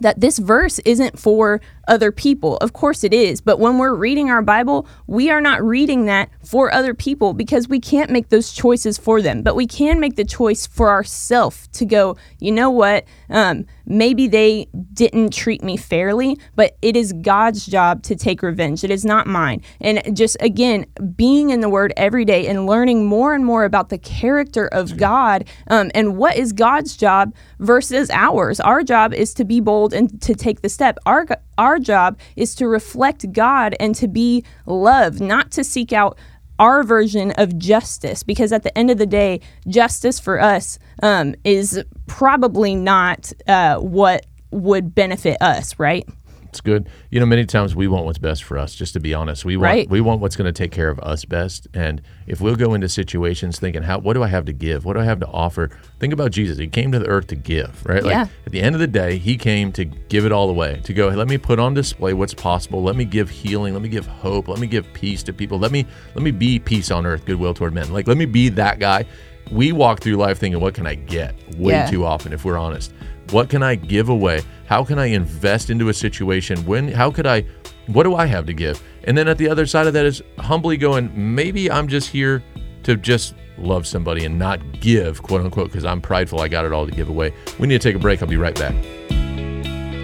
that 0.00 0.20
this 0.20 0.38
verse 0.38 0.78
isn't 0.80 1.18
for 1.18 1.60
other 1.90 2.12
people. 2.12 2.56
Of 2.58 2.72
course 2.72 3.04
it 3.04 3.12
is. 3.12 3.40
But 3.40 3.58
when 3.58 3.76
we're 3.76 3.94
reading 3.94 4.30
our 4.30 4.40
Bible, 4.40 4.86
we 5.06 5.28
are 5.28 5.40
not 5.40 5.62
reading 5.62 6.06
that 6.06 6.30
for 6.42 6.72
other 6.72 6.94
people 6.94 7.34
because 7.34 7.68
we 7.68 7.80
can't 7.80 8.10
make 8.10 8.30
those 8.30 8.52
choices 8.52 8.96
for 8.96 9.20
them. 9.20 9.42
But 9.42 9.56
we 9.56 9.66
can 9.66 10.00
make 10.00 10.16
the 10.16 10.24
choice 10.24 10.66
for 10.66 10.88
ourselves 10.88 11.68
to 11.72 11.84
go, 11.84 12.16
you 12.38 12.52
know 12.52 12.70
what? 12.70 13.04
Um, 13.28 13.66
maybe 13.84 14.28
they 14.28 14.68
didn't 14.94 15.32
treat 15.32 15.62
me 15.62 15.76
fairly, 15.76 16.38
but 16.54 16.76
it 16.80 16.96
is 16.96 17.12
God's 17.12 17.66
job 17.66 18.04
to 18.04 18.14
take 18.14 18.40
revenge. 18.42 18.84
It 18.84 18.90
is 18.90 19.04
not 19.04 19.26
mine. 19.26 19.60
And 19.80 20.16
just 20.16 20.36
again, 20.40 20.86
being 21.16 21.50
in 21.50 21.60
the 21.60 21.68
Word 21.68 21.92
every 21.96 22.24
day 22.24 22.46
and 22.46 22.66
learning 22.66 23.06
more 23.06 23.34
and 23.34 23.44
more 23.44 23.64
about 23.64 23.88
the 23.88 23.98
character 23.98 24.68
of 24.68 24.96
God 24.96 25.44
um, 25.66 25.90
and 25.94 26.16
what 26.16 26.36
is 26.36 26.52
God's 26.52 26.96
job 26.96 27.34
versus 27.58 28.10
ours. 28.10 28.60
Our 28.60 28.84
job 28.84 29.12
is 29.12 29.34
to 29.34 29.44
be 29.44 29.60
bold 29.60 29.92
and 29.92 30.22
to 30.22 30.34
take 30.34 30.62
the 30.62 30.68
step. 30.68 30.98
Our 31.04 31.26
our 31.60 31.78
job 31.78 32.18
is 32.34 32.54
to 32.56 32.66
reflect 32.66 33.32
God 33.32 33.76
and 33.78 33.94
to 33.96 34.08
be 34.08 34.42
love, 34.66 35.20
not 35.20 35.50
to 35.52 35.62
seek 35.62 35.92
out 35.92 36.18
our 36.58 36.82
version 36.82 37.32
of 37.32 37.58
justice 37.58 38.22
because 38.22 38.52
at 38.52 38.62
the 38.62 38.76
end 38.76 38.90
of 38.90 38.98
the 38.98 39.06
day 39.06 39.40
justice 39.68 40.18
for 40.18 40.40
us 40.40 40.78
um, 41.02 41.34
is 41.44 41.82
probably 42.06 42.74
not 42.74 43.32
uh, 43.46 43.76
what 43.76 44.26
would 44.50 44.94
benefit 44.94 45.40
us 45.40 45.78
right 45.78 46.08
It's 46.50 46.60
good. 46.60 46.88
You 47.10 47.20
know, 47.20 47.26
many 47.26 47.46
times 47.46 47.74
we 47.76 47.86
want 47.88 48.04
what's 48.06 48.18
best 48.18 48.42
for 48.44 48.58
us. 48.58 48.74
Just 48.74 48.92
to 48.94 49.00
be 49.00 49.14
honest, 49.14 49.44
we 49.44 49.56
want 49.56 49.64
Right. 49.64 49.88
we 49.90 50.00
want 50.00 50.20
what's 50.20 50.34
going 50.36 50.52
to 50.52 50.56
take 50.56 50.72
care 50.72 50.88
of 50.88 50.98
us 51.00 51.24
best. 51.24 51.68
And 51.74 52.02
if 52.26 52.40
we'll 52.40 52.56
go 52.56 52.74
into 52.74 52.88
situations 52.88 53.58
thinking, 53.58 53.84
"How? 53.84 53.98
What 54.00 54.14
do 54.14 54.22
I 54.22 54.26
have 54.28 54.44
to 54.46 54.52
give? 54.52 54.84
What 54.84 54.94
do 54.94 55.00
I 55.00 55.04
have 55.04 55.20
to 55.20 55.26
offer?" 55.28 55.70
Think 56.00 56.12
about 56.12 56.32
Jesus. 56.32 56.58
He 56.58 56.66
came 56.66 56.90
to 56.92 56.98
the 56.98 57.06
earth 57.06 57.28
to 57.28 57.36
give, 57.36 57.84
right? 57.86 58.02
Like 58.02 58.12
Yeah. 58.14 58.26
at 58.46 58.52
the 58.52 58.60
end 58.60 58.74
of 58.74 58.80
the 58.80 58.86
day, 58.86 59.18
he 59.18 59.36
came 59.36 59.70
to 59.72 59.84
give 59.84 60.24
it 60.26 60.32
all 60.32 60.50
away. 60.50 60.80
To 60.84 60.92
go, 60.92 61.10
hey, 61.10 61.16
let 61.16 61.28
me 61.28 61.38
put 61.38 61.58
on 61.60 61.74
display 61.74 62.12
what's 62.14 62.34
possible. 62.34 62.82
Let 62.82 62.96
me 62.96 63.04
give 63.04 63.30
healing. 63.30 63.72
Let 63.74 63.82
me 63.82 63.88
give 63.88 64.06
hope. 64.06 64.48
Let 64.48 64.58
me 64.58 64.66
give 64.66 64.92
peace 64.92 65.22
to 65.24 65.32
people. 65.32 65.58
Let 65.58 65.70
me 65.72 65.86
let 66.14 66.22
me 66.24 66.30
be 66.32 66.58
peace 66.58 66.90
on 66.90 67.06
earth, 67.06 67.24
goodwill 67.26 67.54
toward 67.54 67.74
men. 67.74 67.92
Like 67.92 68.08
let 68.08 68.16
me 68.16 68.24
be 68.26 68.48
that 68.50 68.78
guy. 68.80 69.04
We 69.50 69.72
walk 69.72 70.00
through 70.00 70.16
life 70.16 70.38
thinking, 70.38 70.60
"What 70.60 70.74
can 70.74 70.86
I 70.86 70.94
get?" 70.94 71.34
Way 71.56 71.72
Yeah. 71.72 71.86
too 71.90 72.04
often, 72.04 72.32
if 72.32 72.44
we're 72.44 72.58
honest. 72.58 72.92
What 73.30 73.48
can 73.48 73.62
I 73.62 73.74
give 73.76 74.08
away? 74.08 74.42
How 74.66 74.84
can 74.84 74.98
I 74.98 75.06
invest 75.06 75.70
into 75.70 75.88
a 75.88 75.94
situation? 75.94 76.64
When 76.66 76.88
how 76.88 77.10
could 77.10 77.26
I 77.26 77.44
what 77.86 78.04
do 78.04 78.14
I 78.14 78.26
have 78.26 78.46
to 78.46 78.52
give? 78.52 78.80
And 79.04 79.16
then 79.18 79.26
at 79.26 79.38
the 79.38 79.48
other 79.48 79.66
side 79.66 79.86
of 79.88 79.92
that 79.94 80.06
is 80.06 80.22
humbly 80.38 80.76
going, 80.76 81.10
maybe 81.14 81.70
I'm 81.70 81.88
just 81.88 82.08
here 82.10 82.42
to 82.84 82.96
just 82.96 83.34
love 83.58 83.86
somebody 83.86 84.24
and 84.24 84.38
not 84.38 84.60
give, 84.80 85.22
quote 85.22 85.40
unquote, 85.40 85.66
because 85.68 85.84
I'm 85.84 86.00
prideful. 86.00 86.40
I 86.40 86.48
got 86.48 86.64
it 86.64 86.72
all 86.72 86.86
to 86.86 86.92
give 86.92 87.08
away. 87.08 87.32
We 87.58 87.66
need 87.66 87.80
to 87.80 87.88
take 87.88 87.96
a 87.96 87.98
break. 87.98 88.22
I'll 88.22 88.28
be 88.28 88.36
right 88.36 88.54
back. 88.58 88.74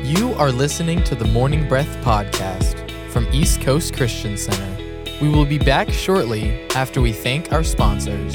You 0.04 0.34
are 0.38 0.50
listening 0.52 1.02
to 1.04 1.14
the 1.14 1.24
Morning 1.26 1.68
Breath 1.68 1.96
podcast 2.04 2.90
from 3.10 3.26
East 3.32 3.60
Coast 3.60 3.94
Christian 3.94 4.36
Center. 4.36 4.82
We 5.20 5.28
will 5.28 5.46
be 5.46 5.58
back 5.58 5.90
shortly 5.90 6.68
after 6.74 7.00
we 7.00 7.12
thank 7.12 7.52
our 7.52 7.64
sponsors. 7.64 8.34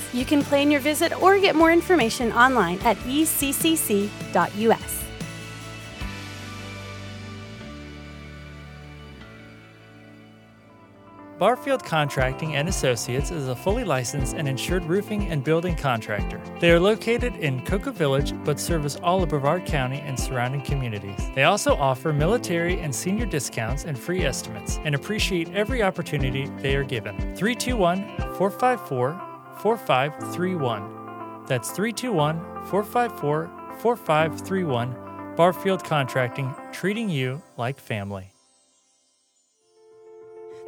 You 0.13 0.25
can 0.25 0.43
plan 0.43 0.71
your 0.71 0.81
visit 0.81 1.19
or 1.21 1.39
get 1.39 1.55
more 1.55 1.71
information 1.71 2.31
online 2.33 2.79
at 2.79 2.97
eccc.us. 2.97 4.11
Barfield 11.41 11.83
Contracting 11.83 12.55
and 12.55 12.69
Associates 12.69 13.31
is 13.31 13.47
a 13.47 13.55
fully 13.55 13.83
licensed 13.83 14.35
and 14.35 14.47
insured 14.47 14.85
roofing 14.85 15.31
and 15.31 15.43
building 15.43 15.75
contractor. 15.75 16.39
They 16.59 16.69
are 16.69 16.79
located 16.79 17.35
in 17.37 17.65
Cocoa 17.65 17.89
Village 17.89 18.35
but 18.45 18.59
service 18.59 18.95
all 18.97 19.23
of 19.23 19.29
Brevard 19.29 19.65
County 19.65 20.01
and 20.01 20.19
surrounding 20.19 20.61
communities. 20.61 21.19
They 21.33 21.45
also 21.45 21.73
offer 21.77 22.13
military 22.13 22.79
and 22.79 22.93
senior 22.93 23.25
discounts 23.25 23.85
and 23.85 23.97
free 23.97 24.23
estimates 24.23 24.79
and 24.83 24.93
appreciate 24.93 25.51
every 25.55 25.81
opportunity 25.81 26.45
they 26.59 26.75
are 26.75 26.83
given. 26.83 27.17
321 27.35 28.17
454 28.35 29.30
4531. 29.61 31.45
That's 31.47 31.69
321 31.71 32.39
454 32.65 33.49
4531. 33.79 34.95
Barfield 35.35 35.83
Contracting, 35.83 36.53
treating 36.71 37.09
you 37.09 37.41
like 37.57 37.79
family. 37.79 38.30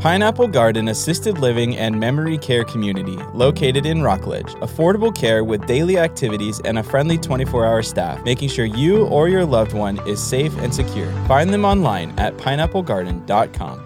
Pineapple 0.00 0.48
Garden 0.48 0.88
Assisted 0.88 1.38
Living 1.38 1.76
and 1.76 1.98
Memory 1.98 2.38
Care 2.38 2.64
Community, 2.64 3.16
located 3.32 3.86
in 3.86 4.02
Rockledge. 4.02 4.52
Affordable 4.56 5.14
care 5.14 5.42
with 5.42 5.66
daily 5.66 5.98
activities 5.98 6.60
and 6.60 6.78
a 6.78 6.82
friendly 6.82 7.18
24 7.18 7.64
hour 7.64 7.82
staff, 7.82 8.22
making 8.24 8.50
sure 8.50 8.66
you 8.66 9.06
or 9.06 9.28
your 9.28 9.44
loved 9.44 9.72
one 9.72 9.98
is 10.06 10.22
safe 10.22 10.56
and 10.58 10.74
secure. 10.74 11.10
Find 11.26 11.52
them 11.52 11.64
online 11.64 12.12
at 12.18 12.36
pineapplegarden.com. 12.36 13.85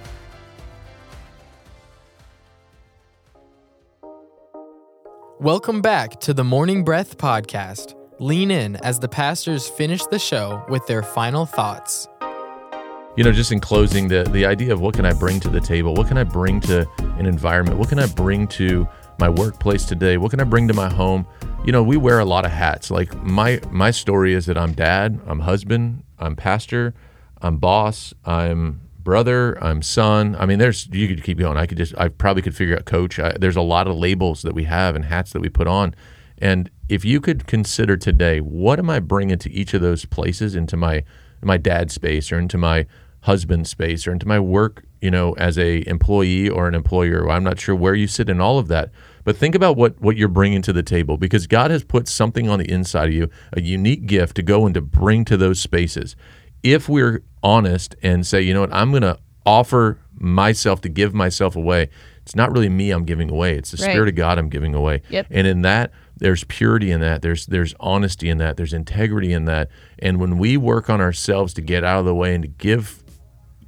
Welcome 5.41 5.81
back 5.81 6.19
to 6.19 6.35
the 6.35 6.43
Morning 6.43 6.83
Breath 6.83 7.17
podcast. 7.17 7.95
Lean 8.19 8.51
in 8.51 8.75
as 8.75 8.99
the 8.99 9.07
pastors 9.07 9.67
finish 9.67 10.05
the 10.05 10.19
show 10.19 10.63
with 10.69 10.85
their 10.85 11.01
final 11.01 11.47
thoughts. 11.47 12.07
You 13.17 13.23
know, 13.23 13.31
just 13.31 13.51
in 13.51 13.59
closing, 13.59 14.07
the 14.07 14.21
the 14.25 14.45
idea 14.45 14.71
of 14.71 14.81
what 14.81 14.93
can 14.93 15.03
I 15.03 15.13
bring 15.13 15.39
to 15.39 15.49
the 15.49 15.59
table? 15.59 15.95
What 15.95 16.07
can 16.07 16.19
I 16.19 16.25
bring 16.25 16.59
to 16.61 16.87
an 17.17 17.25
environment? 17.25 17.79
What 17.79 17.89
can 17.89 17.97
I 17.97 18.05
bring 18.05 18.47
to 18.49 18.87
my 19.17 19.29
workplace 19.29 19.83
today? 19.85 20.17
What 20.17 20.29
can 20.29 20.39
I 20.39 20.43
bring 20.43 20.67
to 20.67 20.75
my 20.75 20.93
home? 20.93 21.25
You 21.65 21.71
know, 21.71 21.81
we 21.81 21.97
wear 21.97 22.19
a 22.19 22.25
lot 22.25 22.45
of 22.45 22.51
hats. 22.51 22.91
Like 22.91 23.11
my 23.23 23.59
my 23.71 23.89
story 23.89 24.35
is 24.35 24.45
that 24.45 24.59
I'm 24.59 24.73
dad, 24.73 25.19
I'm 25.25 25.39
husband, 25.39 26.03
I'm 26.19 26.35
pastor, 26.35 26.93
I'm 27.41 27.57
boss, 27.57 28.13
I'm 28.25 28.81
brother, 29.03 29.61
I'm 29.63 29.81
son. 29.81 30.35
I 30.37 30.45
mean, 30.45 30.59
there's 30.59 30.87
you 30.91 31.07
could 31.07 31.23
keep 31.23 31.37
going. 31.37 31.57
I 31.57 31.65
could 31.65 31.77
just 31.77 31.93
I 31.97 32.07
probably 32.07 32.41
could 32.41 32.55
figure 32.55 32.75
out 32.75 32.85
coach. 32.85 33.19
I, 33.19 33.33
there's 33.39 33.55
a 33.55 33.61
lot 33.61 33.87
of 33.87 33.95
labels 33.95 34.41
that 34.43 34.53
we 34.53 34.65
have 34.65 34.95
and 34.95 35.05
hats 35.05 35.31
that 35.33 35.41
we 35.41 35.49
put 35.49 35.67
on. 35.67 35.95
And 36.37 36.69
if 36.89 37.05
you 37.05 37.21
could 37.21 37.45
consider 37.45 37.97
today, 37.97 38.39
what 38.39 38.79
am 38.79 38.89
I 38.89 38.99
bringing 38.99 39.37
to 39.37 39.51
each 39.51 39.73
of 39.73 39.81
those 39.81 40.05
places 40.05 40.55
into 40.55 40.75
my 40.75 41.03
my 41.43 41.57
dad's 41.57 41.93
space 41.93 42.31
or 42.31 42.39
into 42.39 42.57
my 42.57 42.85
husband's 43.21 43.69
space 43.69 44.07
or 44.07 44.11
into 44.11 44.27
my 44.27 44.39
work, 44.39 44.83
you 44.99 45.11
know, 45.11 45.33
as 45.33 45.57
a 45.57 45.87
employee 45.87 46.49
or 46.49 46.67
an 46.67 46.73
employer. 46.73 47.29
I'm 47.29 47.43
not 47.43 47.59
sure 47.59 47.75
where 47.75 47.93
you 47.93 48.07
sit 48.07 48.29
in 48.29 48.41
all 48.41 48.57
of 48.57 48.67
that, 48.69 48.89
but 49.23 49.37
think 49.37 49.55
about 49.55 49.77
what 49.77 49.99
what 50.01 50.17
you're 50.17 50.27
bringing 50.27 50.61
to 50.63 50.73
the 50.73 50.83
table 50.83 51.17
because 51.17 51.47
God 51.47 51.71
has 51.71 51.83
put 51.83 52.07
something 52.07 52.49
on 52.49 52.59
the 52.59 52.69
inside 52.69 53.09
of 53.09 53.13
you, 53.13 53.29
a 53.53 53.61
unique 53.61 54.05
gift 54.05 54.35
to 54.37 54.43
go 54.43 54.65
and 54.65 54.73
to 54.73 54.81
bring 54.81 55.25
to 55.25 55.37
those 55.37 55.59
spaces. 55.59 56.15
If 56.63 56.87
we're 56.89 57.23
honest 57.43 57.95
and 58.03 58.25
say, 58.25 58.41
you 58.41 58.53
know 58.53 58.61
what, 58.61 58.73
I'm 58.73 58.91
going 58.91 59.01
to 59.03 59.17
offer 59.45 59.97
myself 60.13 60.81
to 60.81 60.89
give 60.89 61.13
myself 61.13 61.55
away. 61.55 61.89
It's 62.21 62.35
not 62.35 62.51
really 62.51 62.69
me 62.69 62.91
I'm 62.91 63.03
giving 63.05 63.29
away. 63.31 63.55
It's 63.57 63.71
the 63.71 63.83
Right. 63.83 63.91
spirit 63.91 64.09
of 64.09 64.15
God 64.15 64.37
I'm 64.37 64.49
giving 64.49 64.75
away. 64.75 65.01
Yep. 65.09 65.27
And 65.31 65.47
in 65.47 65.63
that, 65.63 65.91
there's 66.17 66.43
purity 66.43 66.91
in 66.91 67.01
that. 67.01 67.23
There's 67.23 67.47
there's 67.47 67.73
honesty 67.79 68.29
in 68.29 68.37
that. 68.37 68.55
There's 68.57 68.73
integrity 68.73 69.33
in 69.33 69.45
that. 69.45 69.69
And 69.97 70.19
when 70.19 70.37
we 70.37 70.55
work 70.55 70.87
on 70.87 71.01
ourselves 71.01 71.51
to 71.55 71.61
get 71.61 71.83
out 71.83 71.99
of 71.99 72.05
the 72.05 72.13
way 72.13 72.35
and 72.35 72.43
to 72.43 72.47
give 72.47 73.01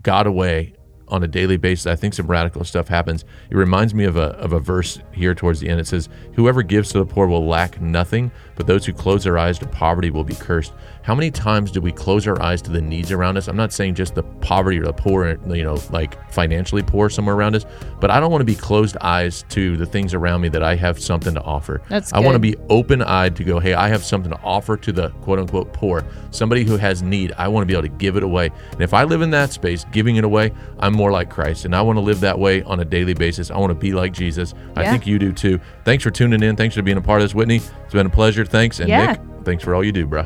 God 0.03 0.27
away 0.27 0.75
on 1.08 1.23
a 1.23 1.27
daily 1.27 1.58
basis, 1.58 1.88
I 1.88 1.95
think 1.95 2.13
some 2.13 2.27
radical 2.27 2.63
stuff 2.63 2.89
happens. 2.89 3.25
It 3.49 3.58
reminds 3.58 3.95
me 3.95 4.03
of 4.06 4.15
a 4.17 4.36
of 4.38 4.53
a 4.53 4.60
verse 4.60 4.99
here 5.12 5.34
towards 5.34 5.60
the 5.62 5.69
end. 5.69 5.79
It 5.79 5.88
says, 5.88 6.08
"Whoever 6.36 6.62
gives 6.62 6.89
to 6.91 6.99
the 6.99 7.06
poor 7.08 7.25
will 7.25 7.45
lack 7.47 7.82
nothing, 7.82 8.32
but 8.56 8.68
those 8.68 8.86
who 8.86 8.94
close 8.94 9.24
their 9.24 9.38
eyes 9.38 9.60
to 9.60 9.66
poverty 9.66 10.10
will 10.10 10.24
be 10.24 10.36
cursed." 10.36 10.74
How 11.04 11.13
many 11.13 11.32
times 11.32 11.70
do 11.70 11.82
we 11.82 11.92
close 11.92 12.26
our 12.28 12.42
eyes 12.42 12.62
to 12.62 12.72
the 12.72 12.82
needs 12.82 13.12
around 13.12 13.36
us? 13.36 13.50
I'm 13.50 13.58
not 13.58 13.74
saying 13.74 13.96
just 13.96 14.16
the 14.16 14.24
poverty 14.24 14.80
or 14.80 14.86
the 14.86 14.94
poor, 14.94 15.38
you 15.50 15.63
know, 15.63 15.78
like 15.92 16.18
financially 16.32 16.82
poor 16.82 17.10
somewhere 17.10 17.36
around 17.36 17.58
us, 17.58 17.66
but 18.00 18.10
I 18.10 18.22
don't 18.22 18.32
want 18.32 18.39
to 18.39 18.46
be 18.46 18.56
closed 18.56 18.96
eyes 19.02 19.44
to 19.50 19.76
the 19.76 19.86
things 19.86 20.13
around 20.13 20.39
me 20.39 20.48
that 20.50 20.63
I 20.63 20.76
have 20.76 20.98
something 20.98 21.34
to 21.34 21.42
offer. 21.42 21.82
That's 21.89 22.13
I 22.13 22.20
want 22.20 22.36
to 22.36 22.39
be 22.39 22.56
open 22.70 23.02
eyed 23.02 23.36
to 23.36 23.44
go, 23.44 23.60
hey, 23.60 23.74
I 23.74 23.89
have 23.89 24.04
something 24.06 24.32
to 24.32 24.39
offer 24.44 24.78
to 24.78 24.92
the 24.94 25.10
quote 25.22 25.39
unquote 25.39 25.74
poor, 25.74 26.06
somebody 26.32 26.63
who 26.63 26.78
has 26.78 27.04
need. 27.04 27.34
I 27.38 27.50
want 27.50 27.63
to 27.63 27.66
be 27.66 27.74
able 27.74 27.84
to 27.84 27.98
give 27.98 28.16
it 28.16 28.24
away. 28.24 28.50
And 28.72 28.82
if 28.82 28.94
I 28.94 29.04
live 29.04 29.22
in 29.22 29.30
that 29.32 29.52
space, 29.52 29.86
giving 29.92 30.16
it 30.16 30.24
away, 30.24 30.54
I'm 30.80 30.94
more 30.94 31.12
like 31.12 31.30
Christ. 31.30 31.66
And 31.66 31.76
I 31.76 31.82
want 31.82 31.98
to 31.98 32.02
live 32.02 32.22
that 32.22 32.39
way 32.39 32.63
on 32.63 32.80
a 32.80 32.86
daily 32.86 33.13
basis. 33.13 33.52
I 33.52 33.58
want 33.58 33.72
to 33.72 33.76
be 33.76 33.92
like 33.92 34.13
Jesus. 34.13 34.54
I 34.78 34.89
think 34.89 35.06
you 35.06 35.20
do 35.20 35.34
too. 35.34 35.60
Thanks 35.84 36.04
for 36.04 36.12
tuning 36.12 36.44
in. 36.44 36.56
Thanks 36.56 36.76
for 36.76 36.82
being 36.82 36.98
a 36.98 37.02
part 37.02 37.22
of 37.22 37.26
this, 37.26 37.36
Whitney. 37.36 37.60
It's 37.93 37.99
been 37.99 38.08
a 38.08 38.10
pleasure. 38.10 38.43
Thanks. 38.43 38.79
And 38.79 38.89
Yeah. 38.89 39.12
Nick, 39.12 39.19
thanks 39.43 39.63
for 39.63 39.75
all 39.75 39.84
you 39.84 39.91
do, 39.91 40.08
bruh. 40.08 40.25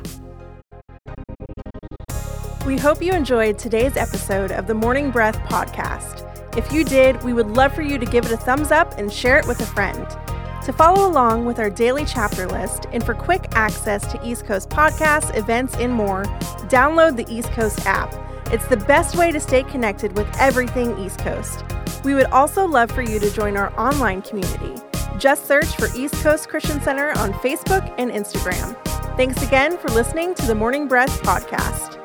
We 2.65 2.77
hope 2.77 3.03
you 3.03 3.11
enjoyed 3.11 3.59
today's 3.59 3.97
episode 3.97 4.53
of 4.53 4.67
the 4.67 4.73
Morning 4.73 5.11
Breath 5.11 5.37
podcast. 5.39 6.23
If 6.55 6.71
you 6.71 6.85
did, 6.85 7.21
we 7.23 7.33
would 7.33 7.47
love 7.47 7.73
for 7.73 7.81
you 7.81 7.97
to 7.97 8.05
give 8.05 8.25
it 8.25 8.31
a 8.31 8.37
thumbs 8.37 8.71
up 8.71 8.97
and 8.97 9.11
share 9.11 9.37
it 9.37 9.45
with 9.47 9.59
a 9.59 9.65
friend. 9.65 10.07
To 10.63 10.71
follow 10.71 11.09
along 11.09 11.45
with 11.45 11.59
our 11.59 11.69
daily 11.69 12.05
chapter 12.05 12.47
list 12.47 12.85
and 12.93 13.03
for 13.03 13.13
quick 13.13 13.47
access 13.51 14.09
to 14.13 14.25
East 14.25 14.45
Coast 14.45 14.69
podcasts, 14.69 15.35
events, 15.35 15.75
and 15.75 15.91
more, 15.91 16.23
download 16.69 17.17
the 17.17 17.29
East 17.29 17.51
Coast 17.51 17.85
app. 17.85 18.15
It's 18.49 18.67
the 18.67 18.77
best 18.77 19.17
way 19.17 19.33
to 19.33 19.41
stay 19.41 19.63
connected 19.63 20.15
with 20.15 20.27
everything 20.39 20.97
East 20.99 21.19
Coast. 21.19 21.65
We 22.05 22.13
would 22.13 22.27
also 22.27 22.65
love 22.65 22.89
for 22.91 23.01
you 23.01 23.19
to 23.19 23.29
join 23.29 23.57
our 23.57 23.77
online 23.77 24.21
community. 24.21 24.81
Just 25.17 25.47
search 25.47 25.75
for 25.75 25.87
East 25.95 26.15
Coast 26.15 26.49
Christian 26.49 26.79
Center 26.81 27.11
on 27.17 27.33
Facebook 27.33 27.93
and 27.97 28.11
Instagram. 28.11 28.75
Thanks 29.17 29.41
again 29.41 29.77
for 29.77 29.89
listening 29.89 30.35
to 30.35 30.45
the 30.45 30.55
Morning 30.55 30.87
Breath 30.87 31.21
podcast. 31.23 31.96